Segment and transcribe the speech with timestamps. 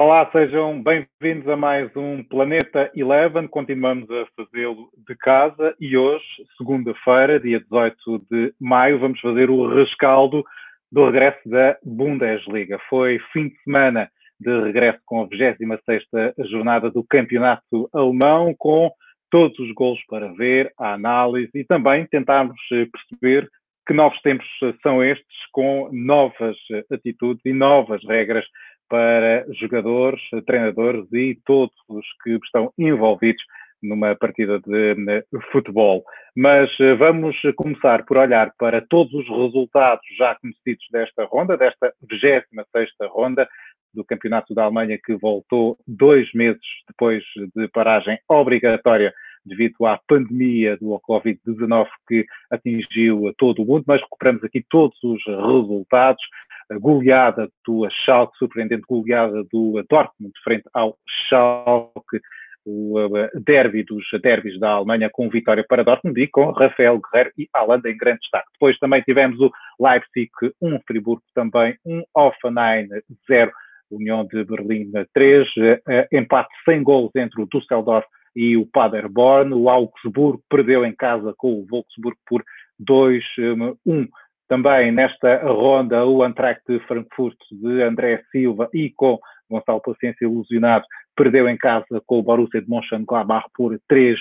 [0.00, 3.48] Olá, sejam bem-vindos a mais um Planeta Eleven.
[3.48, 6.24] Continuamos a fazê-lo de casa e hoje,
[6.56, 10.44] segunda-feira, dia 18 de maio, vamos fazer o rescaldo
[10.92, 12.78] do regresso da Bundesliga.
[12.88, 14.08] Foi fim de semana
[14.38, 18.92] de regresso com a 26ª jornada do Campeonato Alemão, com
[19.28, 23.50] todos os gols para ver, a análise e também tentarmos perceber
[23.84, 24.46] que novos tempos
[24.80, 26.56] são estes, com novas
[26.92, 28.44] atitudes e novas regras
[28.88, 33.42] para jogadores, treinadores e todos os que estão envolvidos
[33.82, 36.04] numa partida de futebol.
[36.36, 41.92] Mas eh, vamos começar por olhar para todos os resultados já conhecidos desta ronda, desta
[42.02, 43.48] 26 ronda
[43.94, 47.22] do Campeonato da Alemanha, que voltou dois meses depois
[47.54, 49.12] de paragem obrigatória
[49.44, 55.24] devido à pandemia do Covid-19 que atingiu todo o mundo, mas recuperamos aqui todos os
[55.24, 56.22] resultados.
[56.70, 60.96] A goleada do Schalke, surpreendente goleada do Dortmund frente ao
[61.28, 62.20] Schalke,
[62.66, 62.94] o
[63.34, 67.88] derby dos derbys da Alemanha com vitória para Dortmund e com Rafael Guerreiro e Haaland
[67.88, 68.48] em grande destaque.
[68.52, 70.30] Depois também tivemos o Leipzig
[70.60, 72.88] 1, Friburgo também 1, Offenheim
[73.26, 73.50] 0,
[73.90, 75.48] União de Berlim 3,
[75.88, 79.54] eh, empate sem gols entre o Düsseldorf e o Paderborn.
[79.54, 82.44] O Augsburgo perdeu em casa com o Wolfsburg por
[82.78, 84.08] 2-1.
[84.48, 89.18] Também nesta ronda, o Antract de Frankfurt de André Silva e com
[89.50, 94.16] Gonçalo Paciência ilusionado, perdeu em casa com o Borussia de Mönchengladbach por 3-1.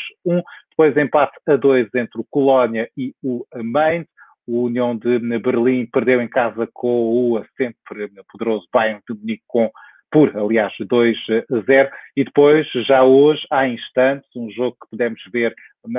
[0.70, 4.08] Depois empate a 2 entre o Colónia e o Mainz.
[4.46, 9.70] O União de Berlim perdeu em casa com o sempre poderoso Bayern de Munique com
[10.10, 11.90] por, aliás, 2-0.
[12.16, 15.54] E depois, já hoje, há instantes, um jogo que podemos ver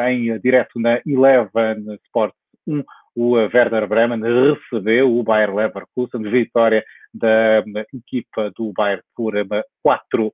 [0.08, 2.36] em direto na Eleven Sports
[2.66, 2.82] 1,
[3.18, 10.30] o Werder Bremen recebeu o Bayer Leverkusen, vitória da equipa do Bayern por 4-1.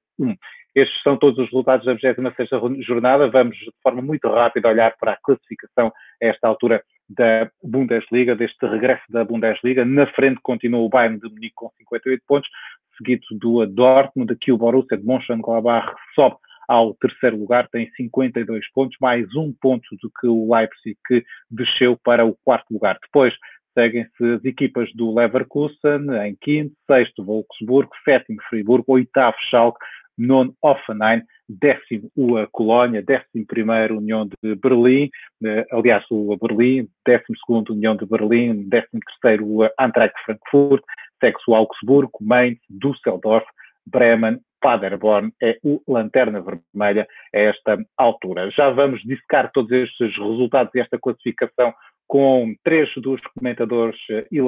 [0.74, 3.30] Estes são todos os resultados da 26 jornada.
[3.30, 5.86] Vamos, de forma muito rápida, olhar para a classificação
[6.22, 9.82] a esta altura da Bundesliga, deste regresso da Bundesliga.
[9.82, 12.50] Na frente continua o Bayern de Munique com 58 pontos,
[12.98, 16.36] seguido do Dortmund, aqui o Borussia de Mönchengladbach sobe
[16.68, 21.96] ao terceiro lugar, tem 52 pontos, mais um ponto do que o Leipzig, que desceu
[22.02, 22.98] para o quarto lugar.
[23.02, 23.34] Depois
[23.76, 29.78] seguem-se as equipas do Leverkusen em quinto, sexto Wolfsburg, sétimo Friburgo, oitavo Schalke,
[30.16, 35.10] nono Offenheim, décimo o Colónia, décimo primeiro União de Berlim,
[35.44, 40.84] eh, aliás o Berlim, décimo segundo União de Berlim, décimo terceiro o Eintracht Frankfurt,
[41.20, 43.46] segue-se o Augsburgo, Mainz, Düsseldorf,
[43.86, 48.50] Bremen, Paderborn é o Lanterna Vermelha a esta altura.
[48.50, 51.74] Já vamos dissecar todos estes resultados e esta classificação
[52.06, 54.40] com três dos comentadores de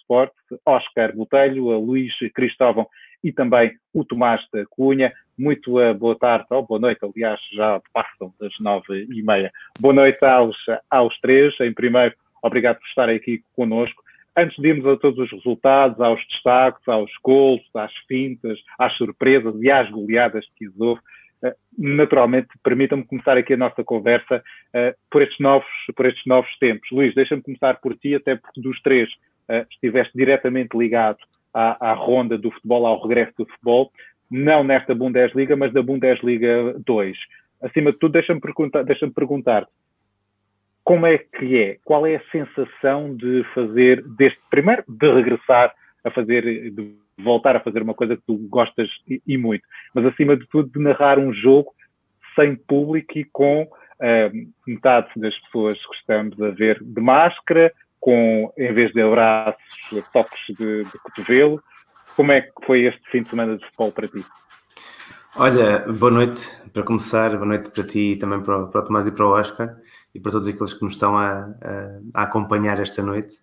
[0.00, 0.32] Sport,
[0.64, 2.86] Oscar Botelho, Luís Cristóvão
[3.22, 5.12] e também o Tomás da Cunha.
[5.36, 9.50] Muito boa tarde, ou boa noite, aliás, já passam das nove e meia.
[9.80, 10.56] Boa noite aos,
[10.88, 11.52] aos três.
[11.60, 14.03] Em primeiro, obrigado por estarem aqui conosco.
[14.36, 19.54] Antes de irmos a todos os resultados, aos destaques, aos gols, às fintas, às surpresas
[19.62, 21.00] e às goleadas que houve,
[21.44, 26.50] eh, naturalmente, permitam-me começar aqui a nossa conversa uh, por, estes novos, por estes novos
[26.58, 26.88] tempos.
[26.90, 29.08] Luís, deixa-me começar por ti, até porque dos três
[29.48, 31.18] uh, estiveste diretamente ligado
[31.52, 33.92] à, à, ronda do futebol, ao regresso do futebol,
[34.30, 37.16] não nesta Bundesliga, mas da Bundesliga 2.
[37.62, 39.66] Acima de tudo, deixa-me perguntar, deixa perguntar
[40.84, 41.78] como é que é?
[41.82, 45.74] Qual é a sensação de fazer, deste, primeiro, de regressar
[46.04, 50.04] a fazer, de voltar a fazer uma coisa que tu gostas e, e muito, mas
[50.04, 51.72] acima de tudo de narrar um jogo
[52.34, 58.52] sem público e com uh, metade das pessoas que estamos a ver de máscara, com,
[58.58, 59.58] em vez de abraços,
[60.12, 61.62] toques de, de cotovelo.
[62.14, 64.22] Como é que foi este fim de semana de futebol para ti?
[65.36, 69.06] Olha, boa noite para começar, boa noite para ti e também para para o Tomás
[69.06, 69.74] e para o Oscar
[70.14, 73.40] e para todos aqueles que nos estão a, a, a acompanhar esta noite.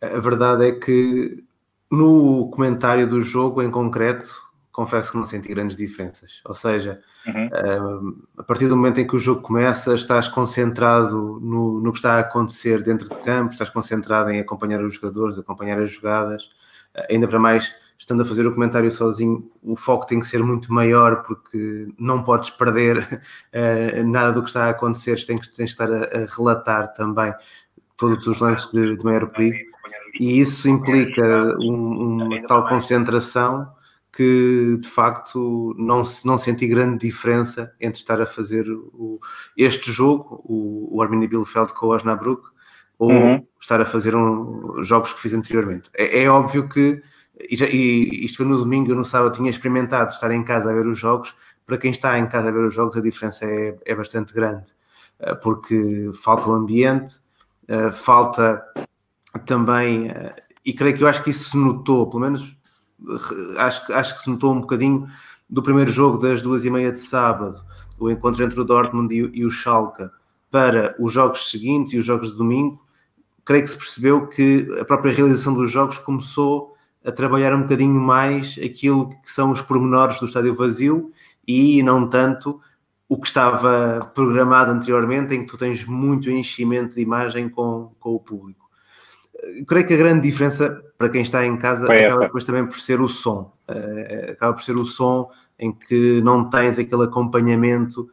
[0.00, 1.44] A verdade é que
[1.90, 6.40] no comentário do jogo em concreto, confesso que não senti grandes diferenças.
[6.44, 7.48] Ou seja, uhum.
[7.52, 11.98] Eh, a partir do momento em que o jogo começa, estás concentrado no, no que
[11.98, 16.50] está a acontecer dentro de campo, estás concentrado em acompanhar os jogadores, acompanhar as jogadas,
[16.94, 20.42] eh, ainda para mais estando a fazer o comentário sozinho, o foco tem que ser
[20.42, 23.22] muito maior porque não podes perder
[23.52, 27.32] uh, nada do que está a acontecer, tens, tens de estar a, a relatar também
[27.96, 29.58] todos os lances de, de, maior perigo
[30.20, 33.68] e isso implica um, uma tal concentração
[34.12, 39.20] que de facto não, não senti grande diferença entre estar a fazer o,
[39.56, 42.42] este jogo, o, o Arminia Bielefeld com o Osnabrück,
[42.98, 43.46] ou uhum.
[43.60, 45.90] estar a fazer um, jogos que fiz anteriormente.
[45.94, 47.02] É, é óbvio que
[47.38, 50.70] e, já, e isto foi no domingo, eu no sábado tinha experimentado estar em casa
[50.70, 51.34] a ver os jogos.
[51.66, 54.64] Para quem está em casa a ver os jogos, a diferença é, é bastante grande,
[55.20, 57.16] uh, porque falta o ambiente,
[57.68, 58.62] uh, falta
[59.44, 60.10] também,
[60.64, 62.56] e creio que eu acho que isso se notou, pelo menos
[63.58, 65.06] acho, acho que se notou um bocadinho
[65.48, 67.62] do primeiro jogo das duas e meia de sábado,
[67.98, 70.08] o encontro entre o Dortmund e o Schalke,
[70.50, 72.80] para os jogos seguintes e os jogos de domingo,
[73.44, 76.75] creio que se percebeu que a própria realização dos jogos começou
[77.06, 81.12] a trabalhar um bocadinho mais aquilo que são os pormenores do estádio vazio
[81.46, 82.60] e não tanto
[83.08, 88.16] o que estava programado anteriormente, em que tu tens muito enchimento de imagem com, com
[88.16, 88.68] o público.
[89.68, 92.80] creio que a grande diferença para quem está em casa Foi acaba depois também por
[92.80, 93.52] ser o som.
[93.68, 98.08] Uh, acaba por ser o som em que não tens aquele acompanhamento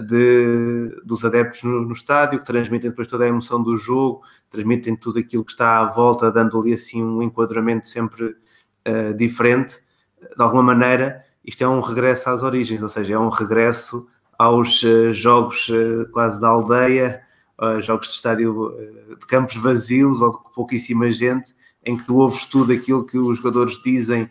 [0.00, 4.96] de, dos adeptos no, no, estádio, que transmitem depois toda a emoção do jogo, transmitem
[4.96, 9.80] tudo aquilo que está à volta, dando ali assim um enquadramento sempre uh, diferente.
[10.18, 14.08] De alguma maneira, isto é um regresso às origens, ou seja, é um regresso
[14.38, 17.20] aos uh, jogos uh, quase da aldeia,
[17.80, 18.72] jogos de estádio
[19.20, 21.54] de campos vazios ou de pouquíssima gente,
[21.84, 24.28] em que tu ouves tudo aquilo que os jogadores dizem,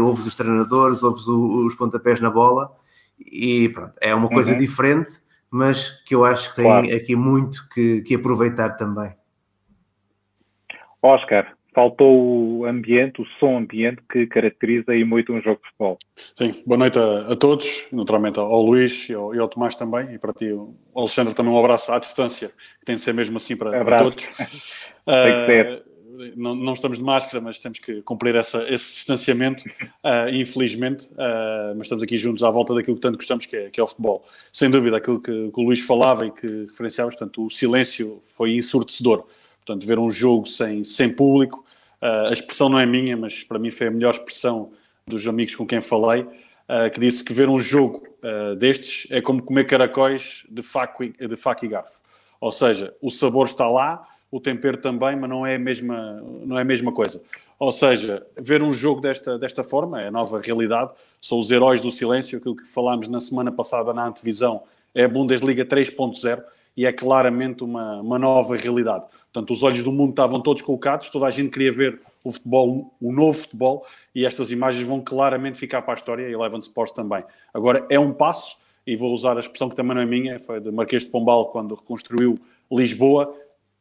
[0.00, 2.77] ouves os treinadores, ouves o, os pontapés na bola
[3.20, 4.58] e pronto, é uma coisa uhum.
[4.58, 5.16] diferente,
[5.50, 6.94] mas que eu acho que tem claro.
[6.94, 9.12] aqui muito que, que aproveitar também.
[11.02, 15.98] Oscar, faltou o ambiente, o som ambiente que caracteriza aí muito um jogo de futebol.
[16.36, 20.12] Sim, boa noite a, a todos, naturalmente ao Luís e ao, e ao, Tomás também,
[20.14, 22.48] e para ti, o Alexandre, também um abraço à distância,
[22.80, 24.26] que tem de ser mesmo assim para, para todos.
[24.36, 25.82] tem que ser.
[25.84, 25.97] Uh,
[26.36, 31.74] não, não, estamos de máscara, mas temos que cumprir essa, esse distanciamento, uh, infelizmente, uh,
[31.76, 33.86] mas estamos aqui juntos à volta daquilo que tanto gostamos, que é, que é o
[33.86, 34.24] futebol.
[34.52, 38.56] Sem dúvida, aquilo que, que, o Luís falava e que referenciava, portanto, o silêncio foi
[38.56, 39.26] ensurdecedor.
[39.64, 41.64] Portanto, ver um jogo sem, sem público,
[42.02, 44.72] uh, a expressão não é minha, mas para mim foi a melhor expressão
[45.06, 46.26] dos amigos com quem falei,
[46.92, 48.06] que disse que ver um jogo
[48.58, 52.02] destes é como comer caracóis de faca, de faca e garfo.
[52.38, 56.58] Ou seja, o sabor está lá, o tempero também, mas não é a mesma, não
[56.58, 57.20] é a mesma coisa.
[57.58, 60.90] Ou seja, ver um jogo desta, desta forma é a nova realidade,
[61.20, 64.62] são os heróis do silêncio, aquilo que falámos na semana passada na antevisão,
[64.94, 66.42] é a Bundesliga 3.0
[66.76, 69.04] e é claramente uma, uma nova realidade.
[69.32, 72.94] Portanto, os olhos do mundo estavam todos colocados, toda a gente queria ver o futebol,
[73.00, 76.94] o novo futebol, e estas imagens vão claramente ficar para a história, e Eleven Sports
[76.94, 77.24] também.
[77.52, 80.60] Agora, é um passo, e vou usar a expressão que também não é minha, foi
[80.60, 82.38] de Marquês de Pombal, quando reconstruiu
[82.70, 83.34] Lisboa,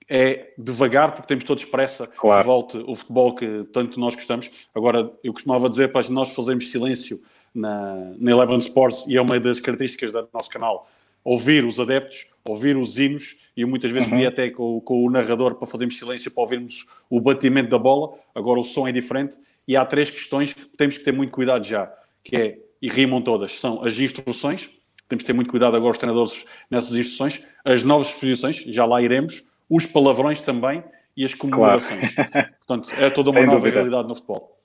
[0.10, 2.42] é devagar, porque temos todos pressa claro.
[2.42, 4.50] que volte o futebol que tanto nós gostamos.
[4.74, 7.22] Agora, eu costumava dizer para nós fazermos silêncio
[7.54, 10.88] na, na Eleven Sports, e é uma das características do nosso canal,
[11.24, 14.26] ouvir os adeptos, ouvir os hinos, e muitas vezes uhum.
[14.26, 18.18] até com, com, o narrador para fazermos silêncio, para ouvirmos o batimento da bola.
[18.34, 19.38] Agora o som é diferente,
[19.68, 21.92] e há três questões que temos que ter muito cuidado já,
[22.24, 24.70] que é, e rimam todas, são as instruções,
[25.10, 29.02] temos que ter muito cuidado agora os treinadores nessas instruções, as novas disposições, já lá
[29.02, 30.84] iremos, os palavrões também
[31.16, 32.14] e as comemorações.
[32.14, 32.50] Claro.
[32.66, 33.76] Portanto, é toda uma Sem nova dúvida.
[33.76, 34.58] realidade no futebol.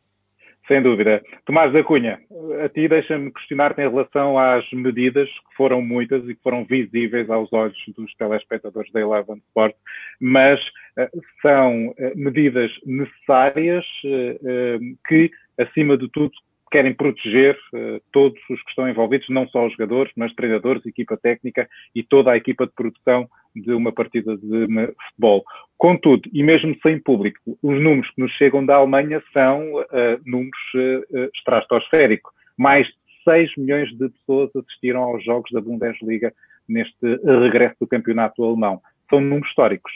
[0.68, 1.20] Sem dúvida.
[1.44, 2.20] Tomás da Cunha,
[2.64, 7.28] a ti deixa-me questionar-te em relação às medidas, que foram muitas e que foram visíveis
[7.28, 9.74] aos olhos dos telespectadores da Eleven Sport,
[10.20, 16.32] mas uh, são uh, medidas necessárias uh, que, acima de tudo,
[16.72, 21.18] querem proteger uh, todos os que estão envolvidos, não só os jogadores, mas treinadores, equipa
[21.18, 24.66] técnica e toda a equipa de produção de uma partida de
[25.06, 25.44] futebol.
[25.76, 29.84] Contudo, e mesmo sem público, os números que nos chegam da Alemanha são uh,
[30.24, 32.32] números uh, estratosféricos.
[32.56, 36.32] Mais de 6 milhões de pessoas assistiram aos jogos da Bundesliga
[36.66, 38.80] neste regresso do campeonato alemão.
[39.10, 39.92] São números históricos.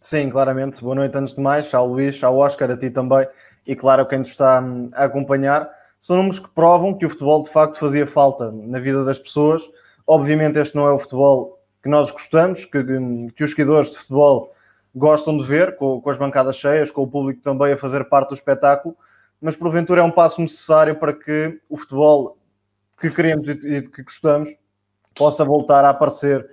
[0.00, 0.80] Sim, claramente.
[0.82, 3.26] Boa noite antes de mais, ao Luís, ao Oscar, a ti também,
[3.66, 5.68] e claro, quem nos está hum, a acompanhar
[6.00, 9.62] são números que provam que o futebol de facto fazia falta na vida das pessoas.
[10.06, 12.82] Obviamente, este não é o futebol que nós gostamos, que,
[13.36, 14.52] que os seguidores de futebol
[14.94, 18.30] gostam de ver, com, com, as bancadas cheias, com o público também a fazer parte
[18.30, 18.96] do espetáculo,
[19.40, 22.38] mas porventura é um passo necessário para que o futebol
[22.98, 24.50] que queremos e, e que gostamos
[25.14, 26.48] possa voltar a aparecer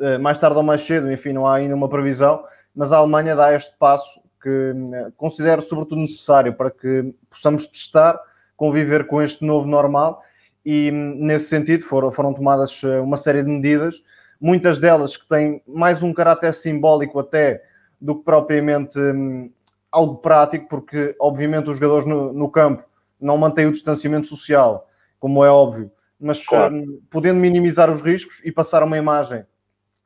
[0.00, 3.34] uh, mais tarde ou mais cedo, enfim, não há ainda uma previsão, mas a Alemanha
[3.36, 8.20] dá este passo que uh, considero sobretudo necessário para que possamos testar
[8.58, 10.22] conviver com este novo normal
[10.66, 14.02] e nesse sentido foram, foram tomadas eh, uma série de medidas,
[14.38, 17.62] muitas delas que têm mais um caráter simbólico até
[17.98, 19.50] do que propriamente hum,
[19.90, 22.82] algo prático, porque obviamente os jogadores no, no, campo
[23.18, 24.88] não mantêm o distanciamento social,
[25.20, 26.74] como é óbvio, mas claro.
[26.74, 29.46] Hum, podendo minimizar os riscos e passar uma imagem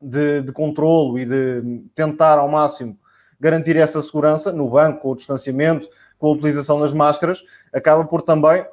[0.01, 2.99] de, de controlo e de tentar ao máximo
[3.41, 5.89] garantir essa segurança no banco, com o distanciamento,
[6.23, 7.43] com a utilização das máscaras,
[7.75, 8.65] acaba por também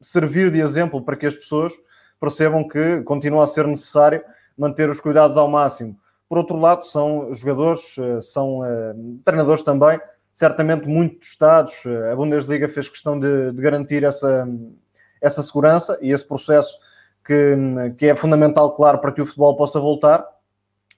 [0.00, 1.74] servir de exemplo para que as pessoas
[2.18, 4.24] percebam que continua a ser necessário
[4.56, 5.98] manter os cuidados ao máximo.
[6.26, 10.00] Por outro lado, são jogadores, eh, são uh, treinadores também,
[10.32, 11.74] certamente muito testados.
[12.10, 14.48] A Bundesliga fez questão de, de garantir essa,
[15.20, 16.78] essa segurança e esse processo
[17.22, 17.54] que,
[17.98, 20.26] que é fundamental, claro, para que o futebol possa voltar.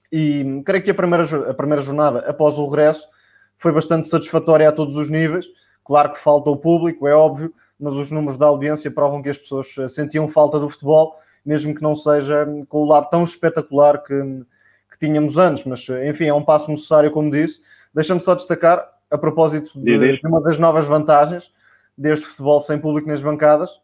[0.09, 3.05] E creio que a primeira, a primeira jornada após o regresso
[3.57, 5.45] foi bastante satisfatória a todos os níveis.
[5.87, 9.37] Claro que falta o público, é óbvio, mas os números da audiência provam que as
[9.37, 11.15] pessoas eh, sentiam falta do futebol,
[11.45, 14.13] mesmo que não seja com o lado tão espetacular que,
[14.91, 15.63] que tínhamos antes.
[15.63, 17.61] Mas, eh, enfim, é um passo necessário, como disse.
[17.93, 21.49] Deixa-me só destacar, a propósito de, de uma das novas vantagens
[21.97, 23.79] deste futebol sem público nas bancadas,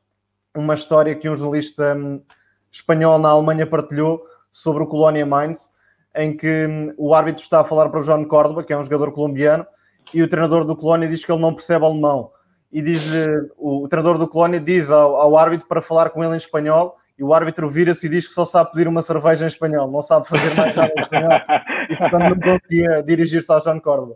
[0.54, 2.22] uma história que um jornalista hum,
[2.70, 5.72] espanhol na Alemanha partilhou sobre o Colónia Mainz,
[6.16, 8.84] em que hum, o árbitro está a falar para o João Córdoba, que é um
[8.84, 9.66] jogador colombiano,
[10.14, 12.32] e o treinador do Colónia diz que ele não percebe alemão.
[12.72, 13.12] E diz
[13.58, 16.98] o, o treinador do Colónia diz ao, ao, árbitro para falar com ele em espanhol,
[17.18, 20.02] e o árbitro vira-se e diz que só sabe pedir uma cerveja em espanhol, não
[20.02, 21.32] sabe fazer mais nada em espanhol,
[21.90, 24.16] e portanto não conseguia dirigir-se ao João Córdoba.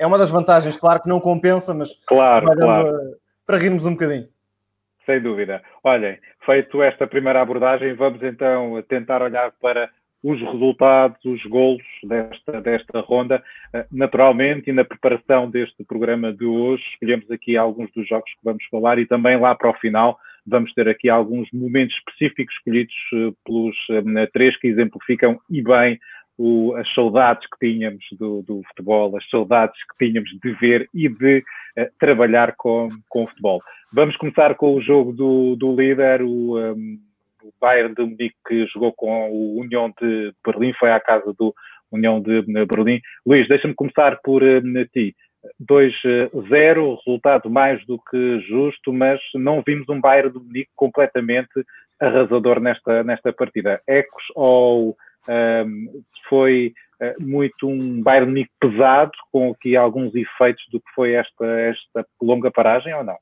[0.00, 3.16] É uma das vantagens, claro que não compensa, mas claro, claro.
[3.46, 4.28] para rirmos um bocadinho.
[5.06, 5.62] Sem dúvida.
[5.82, 9.90] Olhem, feito esta primeira abordagem, vamos então tentar olhar para
[10.24, 13.44] os resultados, os golos desta, desta ronda.
[13.74, 18.40] Eh, naturalmente, e na preparação deste programa de hoje, escolhemos aqui alguns dos jogos que
[18.42, 22.94] vamos falar e também lá para o final vamos ter aqui alguns momentos específicos escolhidos
[23.12, 26.00] eh, pelos eh, três que exemplificam e bem
[26.38, 31.08] o, as saudades que tínhamos do, do, futebol, as saudades que tínhamos de ver e
[31.08, 31.38] de
[31.78, 33.62] uh, trabalhar com, com o futebol.
[33.92, 36.98] Vamos começar com o jogo do, do líder, o, um,
[37.44, 41.54] o Bayern de Munique, que jogou com o União de Berlim, foi à casa do
[41.92, 43.00] União de Berlim.
[43.26, 45.14] Luís, deixa-me começar por uh, ti.
[45.60, 51.64] 2-0, resultado mais do que justo, mas não vimos um Bayern de Munique completamente
[52.00, 53.80] arrasador nesta, nesta partida.
[53.86, 54.96] Ecos ou
[56.28, 61.46] foi uh, muito um Bayern Munique pesado, com aqui alguns efeitos do que foi esta,
[61.46, 63.16] esta longa paragem ou não?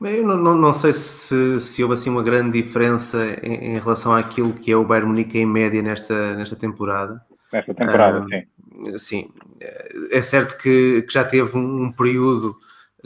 [0.00, 4.12] Eu não, não, não sei se, se, houve assim uma grande diferença em, em, relação
[4.12, 7.24] àquilo que é o Bayern Munique em média nesta, nesta temporada.
[7.52, 8.46] Nesta temporada, um, sim.
[8.98, 9.30] Sim,
[10.10, 12.56] é certo que, que já teve um, um período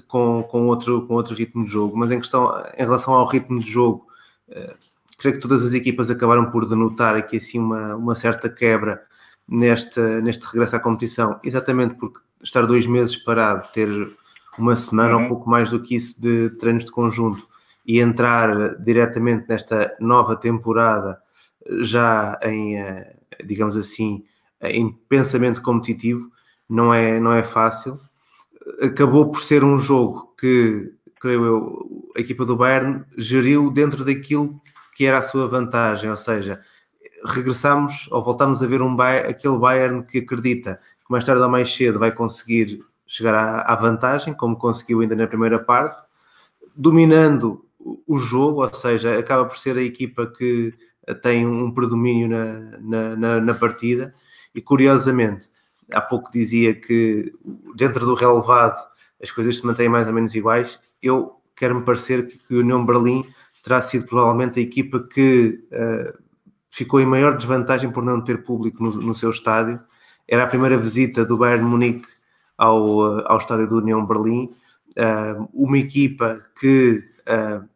[0.08, 3.60] com, com, outro, com outro ritmo de jogo, mas em, questão, em relação ao ritmo
[3.60, 4.06] de jogo,
[4.48, 4.74] uh,
[5.16, 9.00] creio que todas as equipas acabaram por denotar aqui assim uma, uma certa quebra
[9.48, 13.88] neste, neste regresso à competição, exatamente porque estar dois meses parado, ter
[14.58, 15.22] uma semana uhum.
[15.22, 17.48] ou pouco mais do que isso de treinos de conjunto
[17.86, 21.20] e entrar diretamente nesta nova temporada
[21.80, 24.24] já em, eh, digamos assim,
[24.62, 26.30] em pensamento competitivo,
[26.68, 27.98] não é, não é fácil.
[28.82, 34.60] Acabou por ser um jogo que, creio eu, a equipa do Bayern geriu dentro daquilo
[34.94, 36.60] que era a sua vantagem, ou seja,
[37.24, 41.48] regressamos ou voltamos a ver um Bayern, aquele Bayern que acredita que mais tarde ou
[41.48, 46.06] mais cedo vai conseguir chegar à, à vantagem, como conseguiu ainda na primeira parte,
[46.76, 47.66] dominando
[48.06, 50.72] o jogo, ou seja, acaba por ser a equipa que
[51.20, 54.14] tem um predomínio na, na, na, na partida
[54.54, 55.50] e curiosamente
[55.90, 57.32] há pouco dizia que
[57.74, 58.76] dentro do relevado
[59.20, 60.78] as coisas se mantêm mais ou menos iguais.
[61.02, 63.24] Eu quero-me parecer que, que o União Berlim
[63.64, 66.16] terá sido provavelmente a equipa que uh,
[66.70, 69.80] ficou em maior desvantagem por não ter público no, no, seu estádio.
[70.28, 72.19] Era a primeira visita do Bayern Munique
[72.60, 74.50] ao, uh, ao estádio do União Berlim.
[74.90, 77.08] Uh, uma equipa que,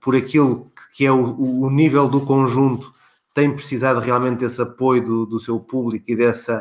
[0.01, 2.93] por aquilo que é o, o, nível do conjunto,
[3.33, 6.61] tem precisado realmente desse apoio do, do seu público e dessa,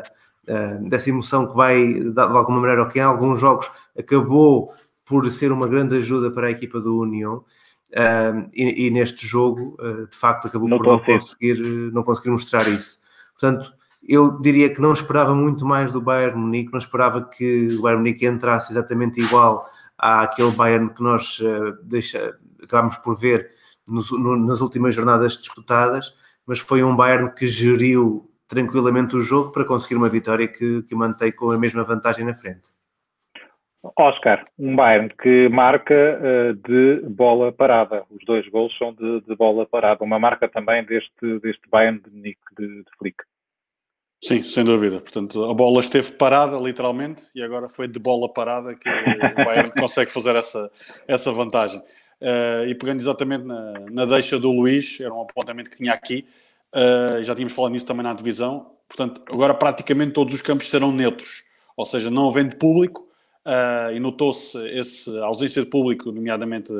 [0.82, 4.72] dessa emoção que vai, de alguma maneira, ou que em alguns jogos acabou
[5.04, 7.44] por ser uma grande ajuda para a equipa do União.
[7.90, 11.60] Uh, e, e, neste jogo, uh, de facto, acabou não por não conseguir,
[11.92, 13.00] não conseguir mostrar isso.
[13.38, 13.72] Portanto,
[14.06, 18.02] eu diria que não esperava muito mais do Bayern Munique, não esperava que o Bayern
[18.02, 19.68] Munique entrasse exatamente igual
[19.98, 23.50] àquele Bayern que nós uh, deixa, acabámos por ver
[23.86, 26.14] nos, no, nas últimas jornadas disputadas,
[26.46, 30.94] mas foi um Bayern que geriu tranquilamente o jogo para conseguir uma vitória que, que
[30.94, 32.74] mantém com a mesma vantagem na frente.
[33.98, 38.04] Oscar, um Bayern que marca uh, de bola parada.
[38.10, 40.02] Os dois gols são de, de, bola parada.
[40.02, 43.22] Uma marca também deste, deste Bayern de Nick de, de Flick.
[44.24, 45.00] Sim, sem dúvida.
[45.00, 49.70] Portanto, a bola esteve parada, literalmente, e agora foi de bola parada que o Bayern
[49.78, 50.70] consegue fazer essa,
[51.06, 51.78] essa vantagem.
[51.78, 56.24] Uh, e pegando exatamente na, na deixa do Luís, era um apontamento que tinha aqui,
[56.72, 58.70] uh, já tínhamos falado nisso também na divisão.
[58.88, 61.44] Portanto, agora praticamente todos os campos serão neutros,
[61.76, 63.06] ou seja, não havendo público,
[63.44, 66.72] uh, e notou-se essa ausência de público, nomeadamente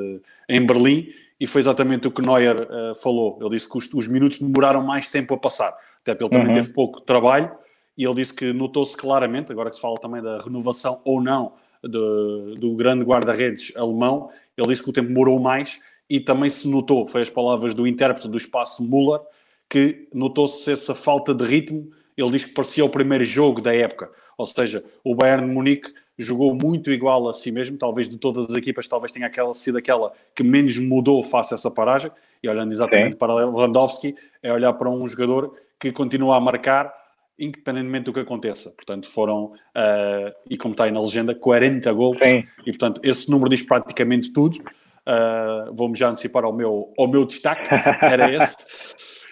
[0.48, 1.12] em Berlim,
[1.44, 3.36] e foi exatamente o que Neuer uh, falou.
[3.38, 6.48] Ele disse que os, os, minutos demoraram mais tempo a passar, até porque ele também
[6.48, 6.54] uhum.
[6.54, 7.52] teve pouco trabalho,
[7.98, 11.52] e ele disse que notou-se claramente, agora que se fala também da renovação ou não
[11.82, 16.66] do, do grande guarda-redes alemão, ele disse que o tempo demorou mais e também se
[16.66, 19.20] notou, foi as palavras do intérprete do espaço Müller,
[19.68, 21.90] que notou-se essa falta de ritmo.
[22.16, 25.92] Ele diz que parecia o primeiro jogo da época, ou seja, o Bayern de Munique
[26.18, 29.78] jogou muito igual a si mesmo, talvez de todas as equipas, talvez tenha aquela, sido
[29.78, 32.11] aquela que menos mudou face a essa paragem,
[32.42, 33.18] e olhando exatamente Sim.
[33.18, 36.92] para Lewandowski, é olhar para um jogador que continua a marcar,
[37.38, 38.71] independentemente do que aconteça.
[38.71, 43.50] Portanto, foram, uh, e como está aí na legenda, 40 gols, e portanto, esse número
[43.50, 44.59] diz praticamente tudo.
[45.06, 47.68] Uh, Vou-me já antecipar ao meu, ao meu destaque,
[48.00, 48.56] era esse,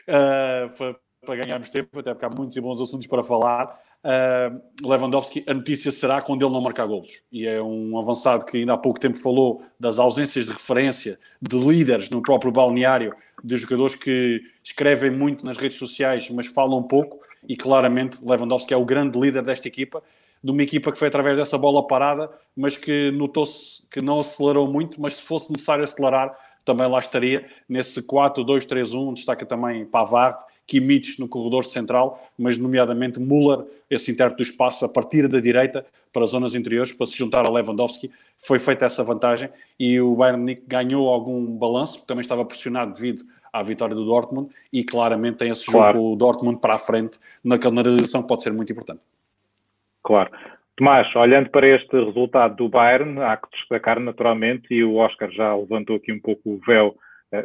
[0.09, 3.79] uh, para, para ganharmos tempo, até porque há muitos e bons assuntos para falar.
[4.05, 7.21] Uh, Lewandowski, a notícia será quando ele não marcar golos.
[7.31, 11.57] E é um avançado que ainda há pouco tempo falou das ausências de referência de
[11.57, 17.21] líderes no próprio balneário, de jogadores que escrevem muito nas redes sociais, mas falam pouco.
[17.49, 20.03] E claramente Lewandowski é o grande líder desta equipa,
[20.43, 24.67] de uma equipa que foi através dessa bola parada, mas que notou-se que não acelerou
[24.67, 25.01] muito.
[25.01, 29.15] Mas se fosse necessário acelerar, também lá estaria nesse 4-2-3-1.
[29.15, 34.89] Destaca também Pavard Kimmich no corredor central, mas nomeadamente Müller, esse intérprete do espaço, a
[34.89, 38.11] partir da direita para as zonas interiores, para se juntar a Lewandowski.
[38.39, 42.93] Foi feita essa vantagem e o Bayern Munique ganhou algum balanço, porque também estava pressionado
[42.95, 45.99] devido à vitória do Dortmund e claramente tem esse claro.
[45.99, 49.01] jogo o Dortmund para a frente na canalização que pode ser muito importante.
[50.03, 50.31] Claro.
[50.77, 55.55] Tomás, olhando para este resultado do Bayern, há que destacar naturalmente, e o Oscar já
[55.55, 56.97] levantou aqui um pouco o véu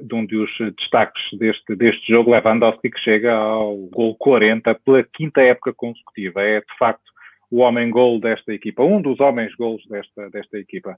[0.01, 5.41] de um dos destaques deste, deste jogo, Lewandowski, que chega ao gol 40 pela quinta
[5.41, 6.41] época consecutiva.
[6.41, 7.03] É, de facto,
[7.49, 10.97] o homem-gol desta equipa, um dos homens-gols desta, desta equipa.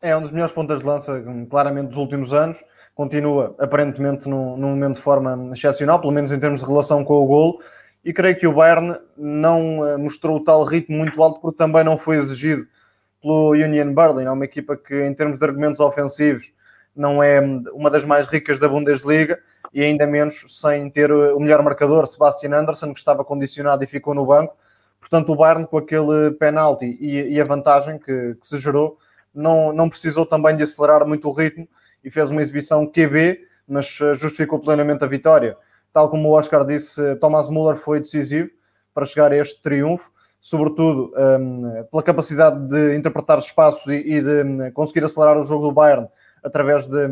[0.00, 2.62] É um dos melhores pontas de lança, claramente, dos últimos anos.
[2.94, 7.14] Continua, aparentemente, num, num momento de forma excepcional, pelo menos em termos de relação com
[7.14, 7.60] o golo.
[8.04, 11.82] E creio que o Bayern não eh, mostrou o tal ritmo muito alto, porque também
[11.82, 12.66] não foi exigido
[13.20, 14.24] pelo Union Berlin.
[14.24, 16.52] É uma equipa que, em termos de argumentos ofensivos,
[16.98, 17.40] não é
[17.72, 19.38] uma das mais ricas da Bundesliga
[19.72, 24.14] e ainda menos sem ter o melhor marcador, Sebastian Anderson, que estava condicionado e ficou
[24.14, 24.56] no banco.
[24.98, 28.98] Portanto, o Bayern, com aquele penalti e, e a vantagem que, que, se gerou,
[29.32, 31.68] não, não precisou também de acelerar muito o ritmo
[32.02, 35.56] e fez uma exibição QB, mas eh, justificou plenamente a vitória.
[35.92, 38.50] Tal como o Oscar disse, Thomas Müller foi decisivo
[38.92, 44.20] para chegar a este triunfo, sobretudo um, ehm, pela capacidade de interpretar espaços e, e
[44.20, 46.08] de um, conseguir acelerar o jogo do Bayern
[46.42, 47.08] através de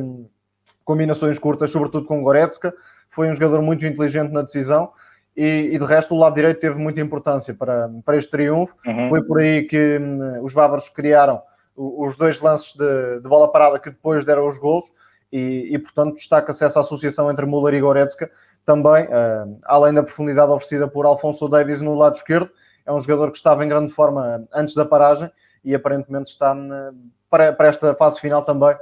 [0.84, 2.72] combinações curtas, sobretudo com Goretzka.
[3.08, 4.92] Foi um jogador muito inteligente na decisão
[5.36, 8.76] e, e de resto o lado direito teve muita importância para, para este triunfo.
[8.86, 9.08] Uhum.
[9.08, 11.42] Foi por aí que hum, os bávaros criaram
[11.76, 14.86] os dois lances de, de, bola parada que depois deram os gols
[15.30, 18.30] e, e portanto destaca-se essa associação entre Müller e Goretzka
[18.64, 22.50] também, uh, além da profundidade oferecida por Alfonso Davis no lado esquerdo,
[22.86, 25.30] é um jogador que estava em grande forma antes da paragem
[25.62, 28.74] e aparentemente está hum, para, para esta fase final também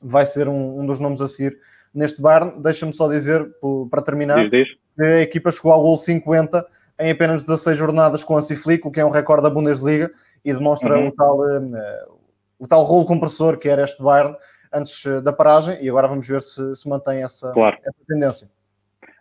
[0.00, 1.58] vai ser um, um dos nomes a seguir
[1.94, 2.60] neste Bayern.
[2.62, 3.48] Deixa-me só dizer,
[3.90, 4.68] para terminar, diz, diz.
[4.96, 6.66] que a equipa chegou ao gol 50
[7.00, 10.10] em apenas 16 jornadas com a Ciflic, o que é um recorde da Bundesliga
[10.44, 11.08] e demonstra uhum.
[11.08, 12.18] o, tal, uh,
[12.58, 14.36] o tal rolo compressor que era este Bayern
[14.72, 17.76] antes eh, da paragem e agora vamos ver se, se mantém essa, claro.
[17.82, 18.48] essa tendência.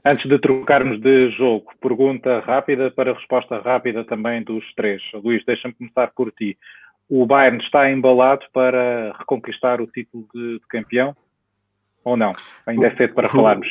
[0.06, 5.02] Antes de trocarmos de jogo, pergunta rápida para resposta rápida também dos três.
[5.14, 6.58] Luís, deixa-me começar por ti
[7.10, 11.16] o Bayern está embalado para reconquistar o título de, de campeão?
[12.04, 12.32] Ou não?
[12.66, 13.68] Ainda é cedo para falarmos.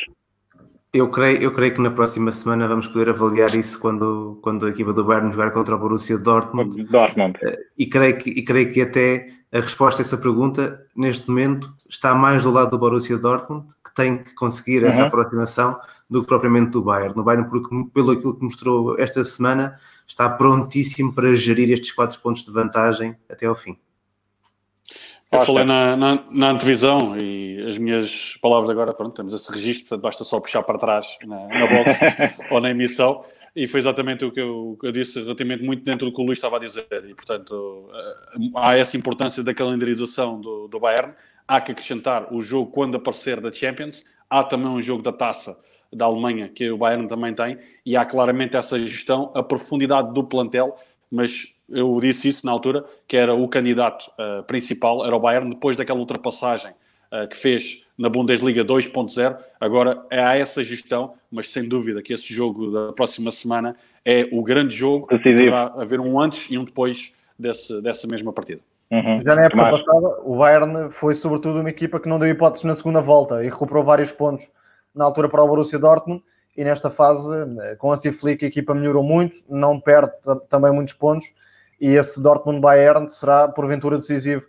[0.93, 4.69] Eu creio, eu creio que na próxima semana vamos poder avaliar isso quando, quando a
[4.69, 6.83] equipa do Bayern jogar contra o Borussia Dortmund.
[6.85, 7.37] Dortmund.
[7.43, 11.73] Eh, e creio, que, e creio que até a resposta a essa pergunta, neste momento,
[11.89, 15.07] está mais do lado do Borussia Dortmund, que tem que conseguir essa uhum.
[15.07, 17.15] aproximação, do que propriamente do Bayern.
[17.15, 19.75] No Bayern, porque pelo aquilo que mostrou esta semana,
[20.07, 23.77] está prontíssimo para gerir estes quatro pontos de vantagem até ao fim.
[25.29, 29.89] Eu falei na, na, na, antevisão e as minhas palavras agora, pronto, temos esse registro,
[29.89, 31.99] portanto basta só puxar para trás na, na box
[32.49, 33.25] ou na emissão.
[33.53, 36.37] E foi exatamente o que eu, eu, disse relativamente muito dentro do que o Luís
[36.37, 36.87] estava a dizer.
[37.09, 41.13] E portanto eh, há essa importância da calendarização do, do Bayern,
[41.45, 45.59] há que acrescentar o jogo quando aparecer da Champions, há também um jogo da Taça
[45.93, 50.23] da Alemanha, que o Bayern também tem, e há claramente essa gestão, a profundidade do
[50.23, 50.75] plantel,
[51.11, 55.49] mas eu disse isso na altura, que era o candidato uh, principal, era o Bayern,
[55.49, 56.71] depois daquela ultrapassagem
[57.11, 62.13] uh, que fez na Bundesliga 2.0, agora é a essa gestão, mas sem dúvida que
[62.13, 65.55] esse jogo da próxima semana é o grande jogo, Decisivo.
[65.55, 68.61] haver um antes e um depois desse, dessa mesma partida.
[68.89, 69.21] Uhum.
[69.21, 69.81] Já na época Mas...
[69.81, 73.49] passada, o Bayern foi sobretudo uma equipa que não deu hipóteses na segunda volta e
[73.49, 74.49] recuperou vários pontos
[74.97, 76.23] na altura para o Borussia Dortmund
[76.55, 77.29] e nesta fase,
[77.61, 80.11] eh, com a Flick, a equipa melhorou muito, não perde
[80.49, 81.31] também muitos pontos
[81.79, 84.43] e esse Dortmund-Bayern será porventura decisivo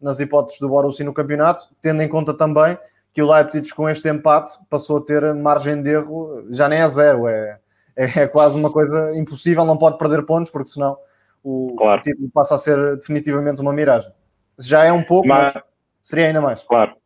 [0.00, 2.76] nas hipóteses do Borussia no campeonato, tendo em conta também
[3.14, 6.88] que o Leipzig com este empate passou a ter margem de erro, já nem é
[6.88, 7.60] zero, é,
[7.94, 10.96] é, é quase uma coisa impossível, não pode perder pontos, porque senão
[11.44, 12.00] o, claro.
[12.00, 14.10] o título passa a ser definitivamente uma miragem.
[14.58, 15.64] Já é um pouco, mas, mas
[16.02, 16.64] seria ainda mais.
[16.64, 16.96] Claro.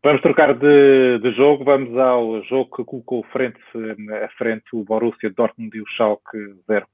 [0.00, 3.58] Vamos trocar de, de, jogo, vamos ao jogo que colocou frente
[4.24, 6.38] a frente o Borussia Dortmund e o Schalke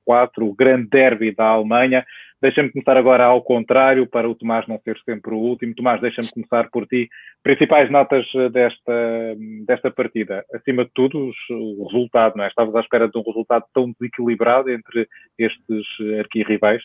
[0.07, 2.03] 04, o grande derby da Alemanha.
[2.40, 5.75] Deixa-me começar agora ao contrário, para o Tomás não ser sempre o último.
[5.75, 7.11] Tomás, deixa-me começar por ti.
[7.43, 9.37] Principais notas desta,
[9.67, 10.43] desta partida.
[10.55, 12.49] Acima de tudo, o resultado, não é?
[12.49, 15.07] Estavas à espera de um resultado tão desequilibrado entre
[15.38, 15.87] estes
[16.21, 16.83] arquirrivais?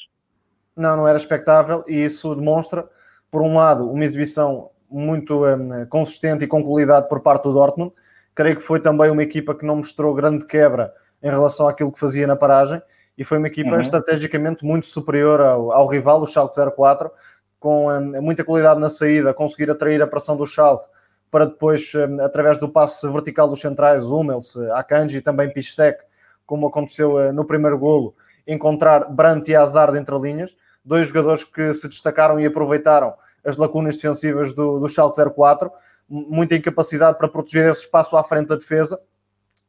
[0.76, 2.86] Não, não era expectável e isso demonstra,
[3.32, 7.94] por um lado, uma exibição muito um, consistente e com qualidade por parte do Dortmund.
[8.34, 12.00] Creio que foi também uma equipa que não mostrou grande quebra em relação àquilo que
[12.00, 12.82] fazia na paragem
[13.18, 13.82] e foi uma equipa uhum.
[13.82, 17.12] estrategicamente muito superior ao, ao, rival, o Schalke 04,
[17.60, 20.88] com um, muita qualidade na saída, conseguir atrair a pressão do Schalke
[21.30, 26.00] para depois, um, através do passe vertical dos centrais, Hummels, Akanji e também Pistek,
[26.46, 28.16] como aconteceu uh, no primeiro golo,
[28.48, 33.96] encontrar Brandt e Hazard entre linhas, dois jogadores que se destacaram e aproveitaram as lacunas
[33.96, 35.72] defensivas do, do Schalke 04,
[36.10, 39.00] muita incapacidade para proteger esse espaço à frente da defesa,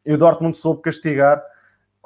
[0.04, 1.42] e o Dortmund soube castigar,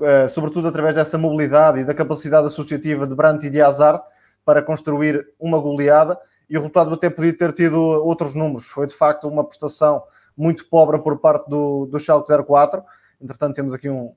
[0.01, 4.03] uh, sobretudo através dessa mobilidade e da capacidade associativa de Brandt e de Hazard,
[4.45, 6.19] para construir uma goleada,
[6.51, 10.03] e o resultado até podia ter tido outros números, foi de facto uma prestação
[10.37, 12.83] muito pobre por parte do, do Schalke 04,
[13.23, 14.13] entretanto temos aqui um,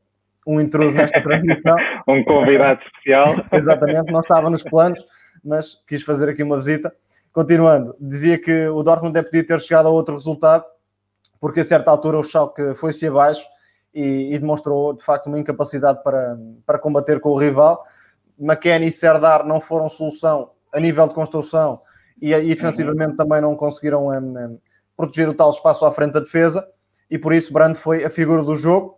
[0.45, 1.75] um intruso nesta transmissão.
[2.07, 3.35] um convidado especial.
[3.51, 5.05] Exatamente, não estava nos planos,
[5.43, 6.93] mas quis fazer aqui uma visita.
[7.37, 10.65] Continuando, dizia que o Dortmund até podia ter chegado a outro resultado,
[11.39, 13.47] porque a certa altura o Schalke foi-se abaixo
[13.93, 17.85] e, e, demonstrou de facto uma incapacidade para, para combater com o rival.
[18.39, 21.79] McKennie e Serdar não foram solução a nível de construção
[22.19, 24.59] e, e defensivamente também não conseguiram um, um,
[24.95, 26.67] proteger o tal espaço à frente da defesa
[27.07, 28.97] e por isso Brand foi a figura do jogo,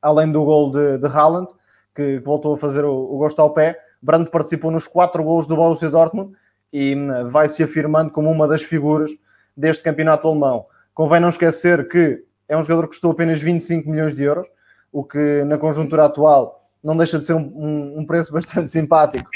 [0.00, 1.52] além do gol de, de Haaland,
[1.94, 3.78] que voltou a fazer o, o gosto ao pé.
[4.00, 6.34] Brand participou nos quatro gols do Borussia Dortmund
[6.72, 9.10] e hum, vai se afirmando como uma das figuras
[9.56, 10.66] deste campeonato alemão.
[10.94, 14.48] Convém não esquecer que é um jogador que custou apenas 25 milhões de euros,
[14.92, 19.28] o que na conjuntura atual não deixa de ser um, um, um preço bastante simpático.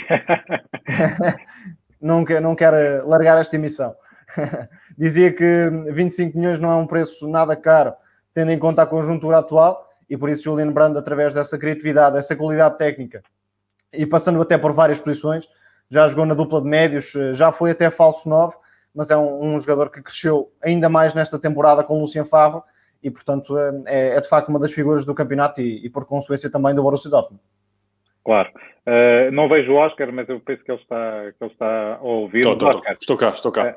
[2.00, 3.94] não, quer, não quer largar esta emissão.
[4.96, 7.92] Dizia que 25 milhões não é um preço nada caro,
[8.32, 12.36] tendo em conta a conjuntura atual, e por isso Julian Brand, através dessa criatividade, dessa
[12.36, 13.22] qualidade técnica,
[13.92, 15.48] e passando até por várias posições,
[15.90, 18.56] já jogou na dupla de médios, eh, já foi até falso 9,
[18.94, 22.62] mas é um, um jogador que cresceu ainda mais nesta temporada com o Lucien Favre
[23.02, 26.04] e, portanto, é, é, é, de facto uma das figuras do campeonato e, e por
[26.04, 27.42] consequência também do Borussia Dortmund.
[28.24, 28.50] Claro.
[28.86, 32.02] Uh, não vejo o Oscar, mas eu penso que ele está, que ele está a
[32.02, 32.40] ouvir.
[32.40, 33.76] Estou, estou, estou cá, estou cá.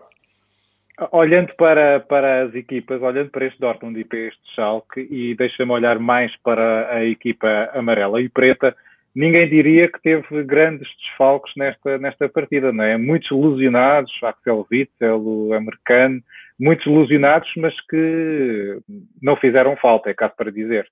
[0.99, 5.33] Uh, olhando para, para as equipas, olhando para este Dortmund e para este Schalke, e
[5.35, 8.75] deixa-me olhar mais para a equipa amarela e preta,
[9.15, 12.97] ninguém diria que teve grandes desfalques nesta, nesta partida, não é?
[12.97, 16.21] Muitos ilusionados, Axel Witzel, o americano,
[16.59, 18.79] muitos ilusionados, mas que
[19.21, 20.87] não fizeram falta, é caso para dizer.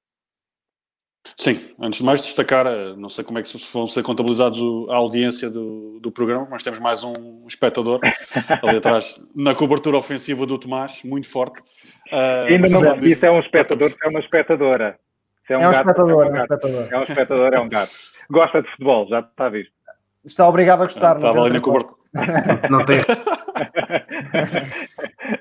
[1.37, 4.95] Sim, antes de mais destacar, eh, não sei como é que vão ser contabilizados a
[4.95, 7.99] audiência do, do programa, mas temos mais um espectador
[8.63, 11.61] ali atrás na cobertura ofensiva do Tomás, muito forte.
[12.11, 14.99] Uh, Ainda não, isso é um espectador, é uma espectadora.
[15.51, 16.67] É um, é um gato, espectador, é um, gato.
[16.67, 17.91] é um espectador, é um gato
[18.31, 19.73] gosta de futebol, já está visto.
[20.23, 21.15] Está obrigado a gostar.
[21.17, 21.99] Estava ali na cobertura.
[22.69, 22.99] Não tem.